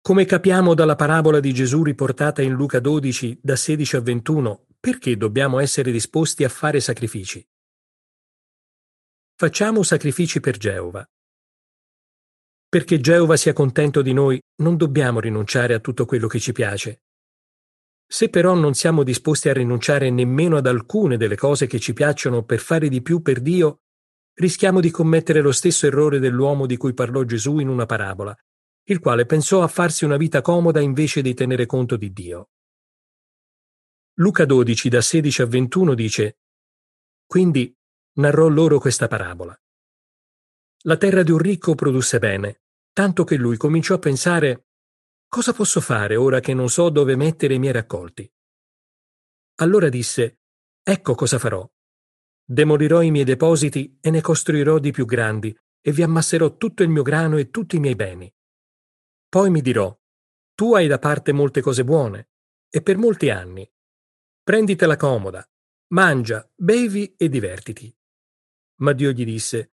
Come 0.00 0.24
capiamo 0.24 0.74
dalla 0.74 0.96
parabola 0.96 1.40
di 1.40 1.52
Gesù 1.52 1.82
riportata 1.82 2.42
in 2.42 2.52
Luca 2.52 2.80
12 2.80 3.40
da 3.42 3.56
16 3.56 3.96
a 3.96 4.00
21, 4.00 4.66
perché 4.78 5.16
dobbiamo 5.16 5.58
essere 5.60 5.92
disposti 5.92 6.44
a 6.44 6.48
fare 6.48 6.80
sacrifici? 6.80 7.44
Facciamo 9.34 9.82
sacrifici 9.82 10.40
per 10.40 10.56
Geova. 10.56 11.08
Perché 12.72 13.00
Geova 13.00 13.36
sia 13.36 13.52
contento 13.52 14.00
di 14.00 14.14
noi, 14.14 14.40
non 14.62 14.78
dobbiamo 14.78 15.20
rinunciare 15.20 15.74
a 15.74 15.78
tutto 15.78 16.06
quello 16.06 16.26
che 16.26 16.40
ci 16.40 16.52
piace. 16.52 17.02
Se 18.06 18.30
però 18.30 18.54
non 18.54 18.72
siamo 18.72 19.02
disposti 19.02 19.50
a 19.50 19.52
rinunciare 19.52 20.08
nemmeno 20.08 20.56
ad 20.56 20.66
alcune 20.66 21.18
delle 21.18 21.36
cose 21.36 21.66
che 21.66 21.78
ci 21.78 21.92
piacciono 21.92 22.44
per 22.44 22.60
fare 22.60 22.88
di 22.88 23.02
più 23.02 23.20
per 23.20 23.42
Dio, 23.42 23.82
rischiamo 24.38 24.80
di 24.80 24.90
commettere 24.90 25.42
lo 25.42 25.52
stesso 25.52 25.84
errore 25.86 26.18
dell'uomo 26.18 26.64
di 26.64 26.78
cui 26.78 26.94
parlò 26.94 27.24
Gesù 27.24 27.58
in 27.58 27.68
una 27.68 27.84
parabola, 27.84 28.34
il 28.84 29.00
quale 29.00 29.26
pensò 29.26 29.62
a 29.62 29.68
farsi 29.68 30.06
una 30.06 30.16
vita 30.16 30.40
comoda 30.40 30.80
invece 30.80 31.20
di 31.20 31.34
tenere 31.34 31.66
conto 31.66 31.98
di 31.98 32.10
Dio. 32.10 32.52
Luca 34.14 34.46
12 34.46 34.88
da 34.88 35.02
16 35.02 35.42
a 35.42 35.46
21 35.46 35.92
dice 35.92 36.38
Quindi 37.26 37.76
narrò 38.12 38.48
loro 38.48 38.78
questa 38.78 39.08
parabola. 39.08 39.54
La 40.84 40.96
terra 40.96 41.22
di 41.22 41.30
un 41.30 41.38
ricco 41.38 41.74
produsse 41.74 42.18
bene, 42.18 42.61
tanto 42.92 43.24
che 43.24 43.36
lui 43.36 43.56
cominciò 43.56 43.94
a 43.94 43.98
pensare 43.98 44.66
Cosa 45.28 45.54
posso 45.54 45.80
fare 45.80 46.14
ora 46.16 46.40
che 46.40 46.52
non 46.52 46.68
so 46.68 46.90
dove 46.90 47.16
mettere 47.16 47.54
i 47.54 47.58
miei 47.58 47.72
raccolti? 47.72 48.30
Allora 49.56 49.88
disse 49.88 50.40
Ecco 50.82 51.14
cosa 51.14 51.38
farò. 51.38 51.66
Demolirò 52.44 53.00
i 53.02 53.10
miei 53.10 53.24
depositi 53.24 53.96
e 54.00 54.10
ne 54.10 54.20
costruirò 54.20 54.78
di 54.78 54.90
più 54.90 55.06
grandi, 55.06 55.56
e 55.80 55.92
vi 55.92 56.02
ammasserò 56.02 56.56
tutto 56.56 56.82
il 56.82 56.90
mio 56.90 57.02
grano 57.02 57.38
e 57.38 57.50
tutti 57.50 57.76
i 57.76 57.80
miei 57.80 57.94
beni. 57.94 58.32
Poi 59.28 59.48
mi 59.48 59.62
dirò, 59.62 59.96
tu 60.54 60.74
hai 60.74 60.86
da 60.86 60.98
parte 60.98 61.32
molte 61.32 61.60
cose 61.60 61.84
buone, 61.84 62.30
e 62.68 62.82
per 62.82 62.98
molti 62.98 63.30
anni. 63.30 63.66
Prenditela 64.42 64.96
comoda, 64.96 65.48
mangia, 65.92 66.46
bevi 66.54 67.14
e 67.16 67.28
divertiti. 67.28 67.96
Ma 68.80 68.92
Dio 68.92 69.12
gli 69.12 69.24
disse, 69.24 69.74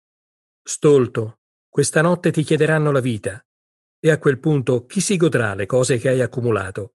Stolto, 0.63 1.43
questa 1.75 2.03
notte 2.03 2.31
ti 2.31 2.45
chiederanno 2.45 2.93
la 2.93 3.01
vita, 3.01 3.45
e 3.99 4.09
a 4.13 4.19
quel 4.21 4.39
punto 4.39 4.87
chi 4.87 5.01
si 5.01 5.17
godrà 5.17 5.55
le 5.55 5.67
cose 5.67 5.99
che 5.99 6.09
hai 6.09 6.21
accumulato? 6.21 6.95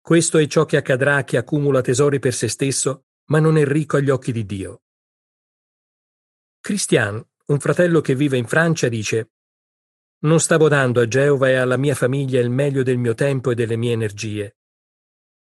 Questo 0.00 0.38
è 0.38 0.46
ciò 0.46 0.64
che 0.64 0.76
accadrà 0.76 1.16
a 1.16 1.24
chi 1.24 1.36
accumula 1.36 1.80
tesori 1.80 2.20
per 2.20 2.34
se 2.34 2.46
stesso, 2.46 3.06
ma 3.30 3.40
non 3.40 3.56
è 3.56 3.64
ricco 3.64 3.96
agli 3.96 4.10
occhi 4.10 4.30
di 4.30 4.46
Dio. 4.46 4.82
Christian, 6.60 7.20
un 7.46 7.58
fratello 7.58 8.00
che 8.00 8.14
vive 8.14 8.36
in 8.36 8.46
Francia, 8.46 8.86
dice 8.86 9.32
non 10.20 10.38
stavo 10.38 10.68
dando 10.68 11.00
a 11.00 11.08
Geova 11.08 11.48
e 11.48 11.56
alla 11.56 11.76
mia 11.76 11.96
famiglia 11.96 12.38
il 12.38 12.48
meglio 12.48 12.84
del 12.84 12.98
mio 12.98 13.14
tempo 13.14 13.50
e 13.50 13.56
delle 13.56 13.76
mie 13.76 13.90
energie. 13.90 14.58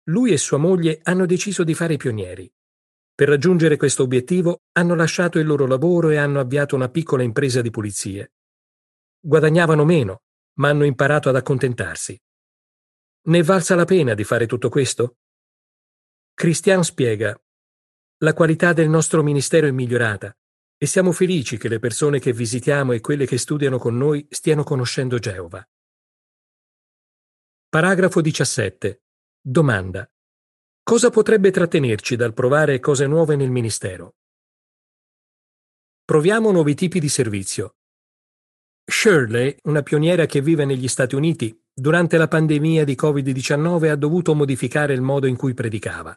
Lui 0.05 0.33
e 0.33 0.38
sua 0.38 0.57
moglie 0.57 1.01
hanno 1.03 1.27
deciso 1.27 1.64
di 1.64 1.75
fare 1.75 1.92
i 1.92 1.99
pionieri. 1.99 2.51
Per 3.14 3.29
raggiungere 3.29 3.77
questo 3.77 4.03
obiettivo 4.03 4.62
hanno 4.72 4.94
lasciato 4.94 5.38
il 5.38 5.46
loro 5.46 5.66
lavoro 5.66 6.11
e 6.11 6.16
hanno 6.16 6.40
avviato 6.40 6.74
una 6.74 6.88
piccola 6.88 7.22
impresa 7.22 7.62
di 7.62 7.70
pulizie. 7.70 8.33
Guadagnavano 9.20 9.85
meno, 9.85 10.22
ma 10.55 10.70
hanno 10.70 10.85
imparato 10.85 11.29
ad 11.29 11.37
accontentarsi. 11.37 12.20
Ne 13.27 13.38
è 13.38 13.42
valsa 13.42 13.77
la 13.77 13.85
pena 13.85 14.14
di 14.14 14.24
fare 14.24 14.46
tutto 14.46 14.68
questo? 14.68 15.18
Christian 16.35 16.83
spiega, 16.83 17.40
la 18.18 18.33
qualità 18.33 18.72
del 18.72 18.88
nostro 18.88 19.22
ministero 19.22 19.66
è 19.66 19.70
migliorata 19.70 20.37
e 20.77 20.87
siamo 20.87 21.12
felici 21.12 21.57
che 21.57 21.68
le 21.68 21.79
persone 21.79 22.18
che 22.18 22.33
visitiamo 22.33 22.92
e 22.92 23.00
quelle 23.00 23.27
che 23.27 23.38
studiano 23.38 23.79
con 23.79 23.96
noi 23.96 24.27
stiano 24.31 24.64
conoscendo 24.64 25.18
Geova. 25.18 25.66
Paragrafo 27.68 28.20
17. 28.20 29.03
Domanda. 29.40 30.09
Cosa 30.87 31.09
potrebbe 31.09 31.51
trattenerci 31.51 32.14
dal 32.14 32.35
provare 32.35 32.79
cose 32.79 33.07
nuove 33.07 33.37
nel 33.37 33.49
ministero? 33.49 34.16
Proviamo 36.05 36.51
nuovi 36.51 36.75
tipi 36.75 37.01
di 37.01 37.09
servizio. 37.09 37.77
Shirley, 38.85 39.57
una 39.62 39.83
pioniera 39.83 40.27
che 40.27 40.42
vive 40.42 40.66
negli 40.66 40.87
Stati 40.88 41.14
Uniti, 41.14 41.59
durante 41.73 42.18
la 42.18 42.29
pandemia 42.29 42.85
di 42.85 42.99
Covid-19 43.01 43.88
ha 43.88 43.97
dovuto 43.97 44.35
modificare 44.35 44.92
il 44.92 45.01
modo 45.01 45.27
in 45.27 45.37
cui 45.37 45.55
predicava. 45.55 46.14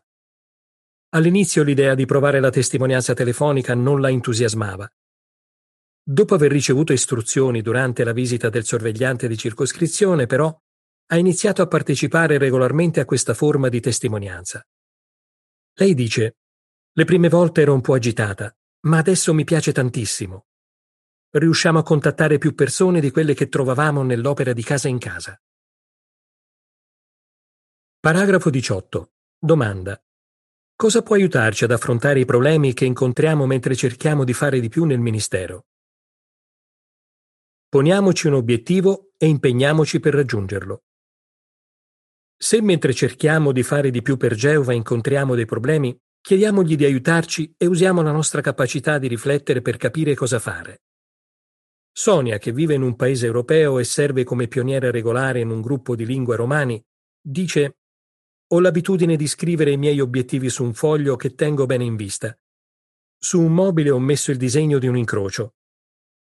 All'inizio 1.12 1.64
l'idea 1.64 1.96
di 1.96 2.06
provare 2.06 2.42
la 2.42 2.50
testimonianza 2.50 3.14
telefonica 3.14 3.74
non 3.74 4.02
la 4.02 4.10
entusiasmava. 4.10 4.86
Dopo 6.04 6.36
aver 6.36 6.52
ricevuto 6.52 6.92
istruzioni 6.92 7.62
durante 7.62 8.04
la 8.04 8.12
visita 8.12 8.50
del 8.50 8.66
sorvegliante 8.66 9.30
di 9.30 9.38
circoscrizione, 9.38 10.26
però, 10.26 10.54
ha 11.08 11.18
iniziato 11.18 11.62
a 11.62 11.68
partecipare 11.68 12.38
regolarmente 12.38 13.00
a 13.00 13.06
questa 13.06 13.34
forma 13.34 13.70
di 13.70 13.80
testimonianza. 13.80 14.66
Lei 15.74 15.94
dice, 15.94 16.38
le 16.92 17.06
prime 17.06 17.30
volte 17.30 17.62
ero 17.62 17.74
un 17.74 17.82
po' 17.82 17.94
agitata, 17.94 18.54
ma 18.82 18.98
adesso 18.98 19.34
mi 19.34 19.44
piace 19.44 19.72
tantissimo. 19.72 20.48
Riusciamo 21.30 21.80
a 21.80 21.84
contattare 21.84 22.38
più 22.38 22.56
persone 22.56 23.00
di 23.00 23.12
quelle 23.12 23.34
che 23.34 23.48
trovavamo 23.48 24.04
nell'opera 24.04 24.54
di 24.54 24.64
casa 24.64 24.88
in 24.88 24.98
casa. 24.98 25.40
Paragrafo 28.00 28.50
18. 28.50 29.12
Domanda. 29.38 30.02
Cosa 30.76 31.02
può 31.04 31.16
aiutarci 31.16 31.64
ad 31.64 31.72
affrontare 31.72 32.20
i 32.20 32.26
problemi 32.26 32.74
che 32.74 32.86
incontriamo 32.86 33.46
mentre 33.46 33.76
cerchiamo 33.76 34.24
di 34.24 34.34
fare 34.34 34.60
di 34.60 34.70
più 34.70 34.86
nel 34.86 35.00
Ministero? 35.00 35.68
Poniamoci 37.70 38.28
un 38.28 38.34
obiettivo 38.34 39.12
e 39.18 39.28
impegniamoci 39.28 40.00
per 40.00 40.14
raggiungerlo. 40.14 40.87
Se 42.40 42.62
mentre 42.62 42.94
cerchiamo 42.94 43.52
di 43.52 43.64
fare 43.64 43.90
di 43.90 44.04
più 44.04 44.16
per 44.16 44.36
Geova 44.36 44.72
incontriamo 44.72 45.34
dei 45.34 45.46
problemi, 45.46 45.98
chiediamogli 46.22 46.76
di 46.76 46.86
aiutarci 46.86 47.56
e 47.58 47.66
usiamo 47.66 48.04
la 48.04 48.12
nostra 48.12 48.42
capacità 48.42 49.00
di 49.00 49.08
riflettere 49.08 49.62
per 49.62 49.78
capire 49.78 50.14
cosa 50.14 50.38
fare. 50.38 50.84
Sonia, 51.92 52.38
che 52.38 52.52
vive 52.52 52.76
in 52.76 52.84
un 52.84 52.96
paese 52.96 53.26
europeo 53.26 53.80
e 53.80 53.84
serve 53.84 54.24
come 54.24 54.48
pioniera 54.48 54.92
regolare 54.92 55.40
in 55.40 55.50
un 55.50 55.62
gruppo 55.62 55.96
di 55.96 56.06
lingue 56.06 56.36
romani, 56.36 56.80
dice 57.20 57.78
ho 58.50 58.60
l'abitudine 58.60 59.16
di 59.16 59.28
scrivere 59.28 59.72
i 59.72 59.78
miei 59.78 60.00
obiettivi 60.00 60.50
su 60.50 60.64
un 60.64 60.74
foglio 60.74 61.16
che 61.16 61.34
tengo 61.34 61.66
bene 61.66 61.84
in 61.84 61.96
vista. 61.96 62.38
Su 63.18 63.42
un 63.42 63.52
mobile 63.52 63.90
ho 63.90 64.00
messo 64.00 64.30
il 64.30 64.38
disegno 64.38 64.78
di 64.78 64.88
un 64.88 64.96
incrocio. 64.96 65.56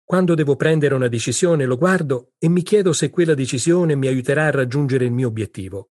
Quando 0.04 0.34
devo 0.34 0.54
prendere 0.54 0.94
una 0.94 1.08
decisione 1.08 1.64
lo 1.64 1.78
guardo 1.78 2.34
e 2.38 2.48
mi 2.48 2.62
chiedo 2.62 2.92
se 2.92 3.08
quella 3.08 3.34
decisione 3.34 3.96
mi 3.96 4.06
aiuterà 4.06 4.46
a 4.46 4.50
raggiungere 4.50 5.06
il 5.06 5.12
mio 5.12 5.28
obiettivo. 5.28 5.92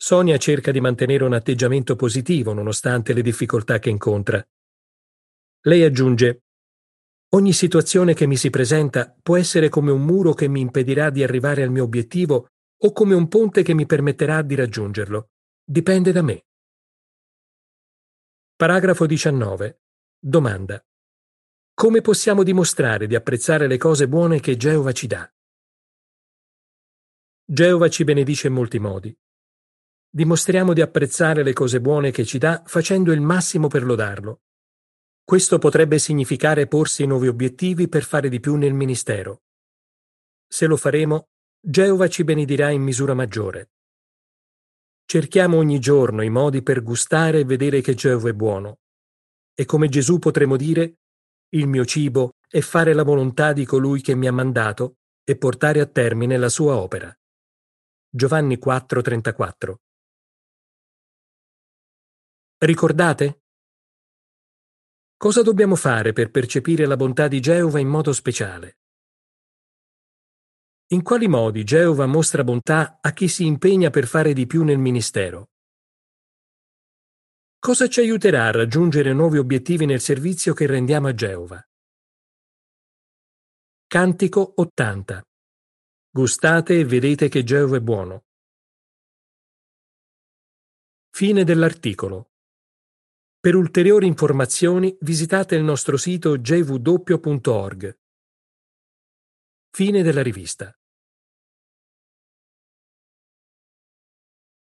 Sonia 0.00 0.36
cerca 0.36 0.70
di 0.70 0.80
mantenere 0.80 1.24
un 1.24 1.32
atteggiamento 1.32 1.96
positivo 1.96 2.52
nonostante 2.52 3.12
le 3.12 3.20
difficoltà 3.20 3.80
che 3.80 3.90
incontra. 3.90 4.46
Lei 5.62 5.82
aggiunge 5.82 6.44
Ogni 7.30 7.52
situazione 7.52 8.14
che 8.14 8.26
mi 8.26 8.36
si 8.36 8.48
presenta 8.48 9.12
può 9.20 9.36
essere 9.36 9.68
come 9.68 9.90
un 9.90 10.02
muro 10.02 10.34
che 10.34 10.46
mi 10.46 10.60
impedirà 10.60 11.10
di 11.10 11.24
arrivare 11.24 11.64
al 11.64 11.70
mio 11.70 11.82
obiettivo 11.82 12.52
o 12.80 12.92
come 12.92 13.14
un 13.14 13.26
ponte 13.26 13.62
che 13.62 13.74
mi 13.74 13.86
permetterà 13.86 14.40
di 14.42 14.54
raggiungerlo. 14.54 15.30
Dipende 15.64 16.12
da 16.12 16.22
me. 16.22 16.46
Paragrafo 18.54 19.04
19. 19.04 19.80
Domanda. 20.16 20.82
Come 21.74 22.00
possiamo 22.00 22.44
dimostrare 22.44 23.08
di 23.08 23.16
apprezzare 23.16 23.66
le 23.66 23.78
cose 23.78 24.08
buone 24.08 24.38
che 24.38 24.56
Geova 24.56 24.92
ci 24.92 25.08
dà? 25.08 25.30
Geova 27.44 27.88
ci 27.88 28.04
benedice 28.04 28.46
in 28.46 28.54
molti 28.54 28.78
modi. 28.78 29.14
Dimostriamo 30.10 30.72
di 30.72 30.80
apprezzare 30.80 31.42
le 31.42 31.52
cose 31.52 31.82
buone 31.82 32.10
che 32.10 32.24
ci 32.24 32.38
dà 32.38 32.62
facendo 32.64 33.12
il 33.12 33.20
massimo 33.20 33.68
per 33.68 33.84
lodarlo. 33.84 34.40
Questo 35.22 35.58
potrebbe 35.58 35.98
significare 35.98 36.66
porsi 36.66 37.04
nuovi 37.04 37.28
obiettivi 37.28 37.88
per 37.88 38.04
fare 38.04 38.30
di 38.30 38.40
più 38.40 38.56
nel 38.56 38.72
ministero. 38.72 39.42
Se 40.46 40.64
lo 40.64 40.78
faremo, 40.78 41.28
Geova 41.60 42.08
ci 42.08 42.24
benedirà 42.24 42.70
in 42.70 42.80
misura 42.80 43.12
maggiore. 43.12 43.72
Cerchiamo 45.04 45.58
ogni 45.58 45.78
giorno 45.78 46.22
i 46.22 46.30
modi 46.30 46.62
per 46.62 46.82
gustare 46.82 47.40
e 47.40 47.44
vedere 47.44 47.82
che 47.82 47.92
Geova 47.92 48.30
è 48.30 48.32
buono. 48.32 48.78
E 49.54 49.66
come 49.66 49.90
Gesù 49.90 50.18
potremo 50.18 50.56
dire, 50.56 51.00
il 51.50 51.66
mio 51.66 51.84
cibo 51.84 52.36
è 52.48 52.60
fare 52.60 52.94
la 52.94 53.02
volontà 53.02 53.52
di 53.52 53.66
colui 53.66 54.00
che 54.00 54.14
mi 54.14 54.26
ha 54.26 54.32
mandato 54.32 54.96
e 55.22 55.36
portare 55.36 55.80
a 55.80 55.86
termine 55.86 56.38
la 56.38 56.48
sua 56.48 56.76
opera. 56.76 57.14
Giovanni 58.08 58.58
4:34 58.58 59.74
Ricordate? 62.60 63.44
Cosa 65.16 65.42
dobbiamo 65.42 65.76
fare 65.76 66.12
per 66.12 66.32
percepire 66.32 66.86
la 66.86 66.96
bontà 66.96 67.28
di 67.28 67.38
Geova 67.38 67.78
in 67.78 67.86
modo 67.86 68.12
speciale? 68.12 68.78
In 70.88 71.04
quali 71.04 71.28
modi 71.28 71.62
Geova 71.62 72.06
mostra 72.06 72.42
bontà 72.42 72.98
a 73.00 73.12
chi 73.12 73.28
si 73.28 73.46
impegna 73.46 73.90
per 73.90 74.08
fare 74.08 74.32
di 74.32 74.46
più 74.46 74.64
nel 74.64 74.78
ministero? 74.78 75.50
Cosa 77.60 77.88
ci 77.88 78.00
aiuterà 78.00 78.46
a 78.46 78.50
raggiungere 78.50 79.12
nuovi 79.12 79.38
obiettivi 79.38 79.86
nel 79.86 80.00
servizio 80.00 80.52
che 80.52 80.66
rendiamo 80.66 81.06
a 81.06 81.14
Geova? 81.14 81.64
Cantico 83.86 84.54
80 84.56 85.22
Gustate 86.10 86.80
e 86.80 86.84
vedete 86.84 87.28
che 87.28 87.44
Geova 87.44 87.76
è 87.76 87.80
buono. 87.80 88.24
Fine 91.10 91.44
dell'articolo. 91.44 92.32
Per 93.48 93.56
ulteriori 93.56 94.06
informazioni 94.06 94.94
visitate 95.00 95.54
il 95.54 95.62
nostro 95.62 95.96
sito 95.96 96.36
jw.org. 96.36 97.98
Fine 99.70 100.02
della 100.02 100.22
rivista. 100.22 100.77